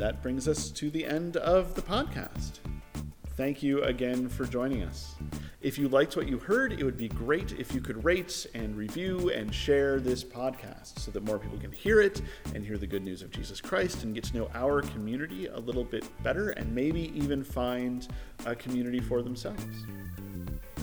that 0.00 0.22
brings 0.22 0.48
us 0.48 0.70
to 0.70 0.88
the 0.88 1.04
end 1.04 1.36
of 1.36 1.74
the 1.74 1.82
podcast. 1.82 2.59
Thank 3.40 3.62
you 3.62 3.82
again 3.84 4.28
for 4.28 4.44
joining 4.44 4.82
us. 4.82 5.14
If 5.62 5.78
you 5.78 5.88
liked 5.88 6.14
what 6.14 6.28
you 6.28 6.38
heard, 6.38 6.74
it 6.74 6.84
would 6.84 6.98
be 6.98 7.08
great 7.08 7.52
if 7.52 7.74
you 7.74 7.80
could 7.80 8.04
rate 8.04 8.46
and 8.52 8.76
review 8.76 9.30
and 9.30 9.52
share 9.54 9.98
this 9.98 10.22
podcast 10.22 10.98
so 10.98 11.10
that 11.10 11.24
more 11.24 11.38
people 11.38 11.56
can 11.56 11.72
hear 11.72 12.02
it 12.02 12.20
and 12.54 12.62
hear 12.62 12.76
the 12.76 12.86
good 12.86 13.02
news 13.02 13.22
of 13.22 13.30
Jesus 13.30 13.58
Christ 13.58 14.04
and 14.04 14.14
get 14.14 14.24
to 14.24 14.36
know 14.36 14.50
our 14.54 14.82
community 14.82 15.46
a 15.46 15.58
little 15.58 15.84
bit 15.84 16.04
better 16.22 16.50
and 16.50 16.70
maybe 16.74 17.18
even 17.18 17.42
find 17.42 18.08
a 18.44 18.54
community 18.54 19.00
for 19.00 19.22
themselves. 19.22 19.86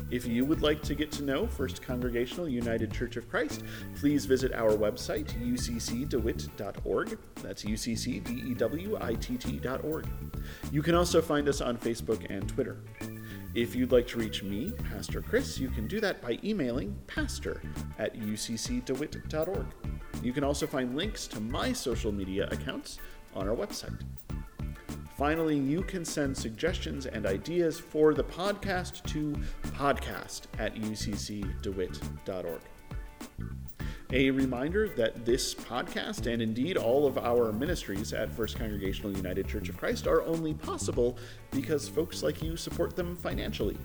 If 0.09 0.25
you 0.25 0.45
would 0.45 0.61
like 0.61 0.81
to 0.83 0.95
get 0.95 1.11
to 1.13 1.23
know 1.23 1.47
First 1.47 1.81
Congregational 1.81 2.47
United 2.47 2.93
Church 2.93 3.17
of 3.17 3.29
Christ, 3.29 3.63
please 3.99 4.25
visit 4.25 4.53
our 4.53 4.71
website, 4.71 5.27
uccdewitt.org. 5.41 7.17
That's 7.35 7.63
uccdewitt.org. 7.63 10.07
You 10.71 10.81
can 10.81 10.95
also 10.95 11.21
find 11.21 11.49
us 11.49 11.61
on 11.61 11.77
Facebook 11.77 12.25
and 12.29 12.47
Twitter. 12.47 12.77
If 13.53 13.75
you'd 13.75 13.91
like 13.91 14.07
to 14.07 14.19
reach 14.19 14.43
me, 14.43 14.71
Pastor 14.91 15.21
Chris, 15.21 15.59
you 15.59 15.69
can 15.69 15.87
do 15.87 15.99
that 15.99 16.21
by 16.21 16.39
emailing 16.43 16.97
pastor 17.07 17.61
at 17.97 18.15
uccdewitt.org. 18.15 19.65
You 20.23 20.33
can 20.33 20.43
also 20.43 20.67
find 20.67 20.95
links 20.95 21.25
to 21.27 21.39
my 21.39 21.73
social 21.73 22.11
media 22.11 22.47
accounts 22.51 22.99
on 23.35 23.49
our 23.49 23.55
website. 23.55 23.99
Finally, 25.17 25.57
you 25.57 25.81
can 25.81 26.05
send 26.05 26.37
suggestions 26.37 27.07
and 27.07 27.25
ideas 27.25 27.79
for 27.79 28.13
the 28.13 28.23
podcast 28.23 29.03
to 29.05 29.35
podcast 29.63 30.41
at 30.59 30.75
uccdewitt.org. 30.75 32.61
A 34.13 34.29
reminder 34.29 34.87
that 34.89 35.25
this 35.25 35.55
podcast 35.55 36.31
and 36.31 36.39
indeed 36.39 36.77
all 36.77 37.07
of 37.07 37.17
our 37.17 37.51
ministries 37.51 38.13
at 38.13 38.31
First 38.31 38.59
Congregational 38.59 39.11
United 39.17 39.47
Church 39.47 39.69
of 39.69 39.77
Christ 39.77 40.05
are 40.05 40.21
only 40.21 40.53
possible 40.53 41.17
because 41.49 41.89
folks 41.89 42.21
like 42.21 42.43
you 42.43 42.55
support 42.55 42.95
them 42.95 43.15
financially. 43.15 43.77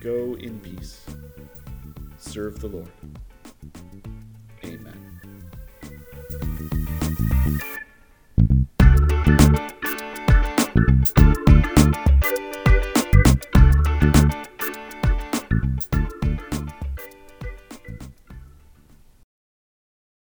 Go 0.00 0.34
in 0.34 0.60
peace. 0.60 1.04
Serve 2.18 2.60
the 2.60 2.68
Lord. 2.68 2.90
Amen. 4.64 5.14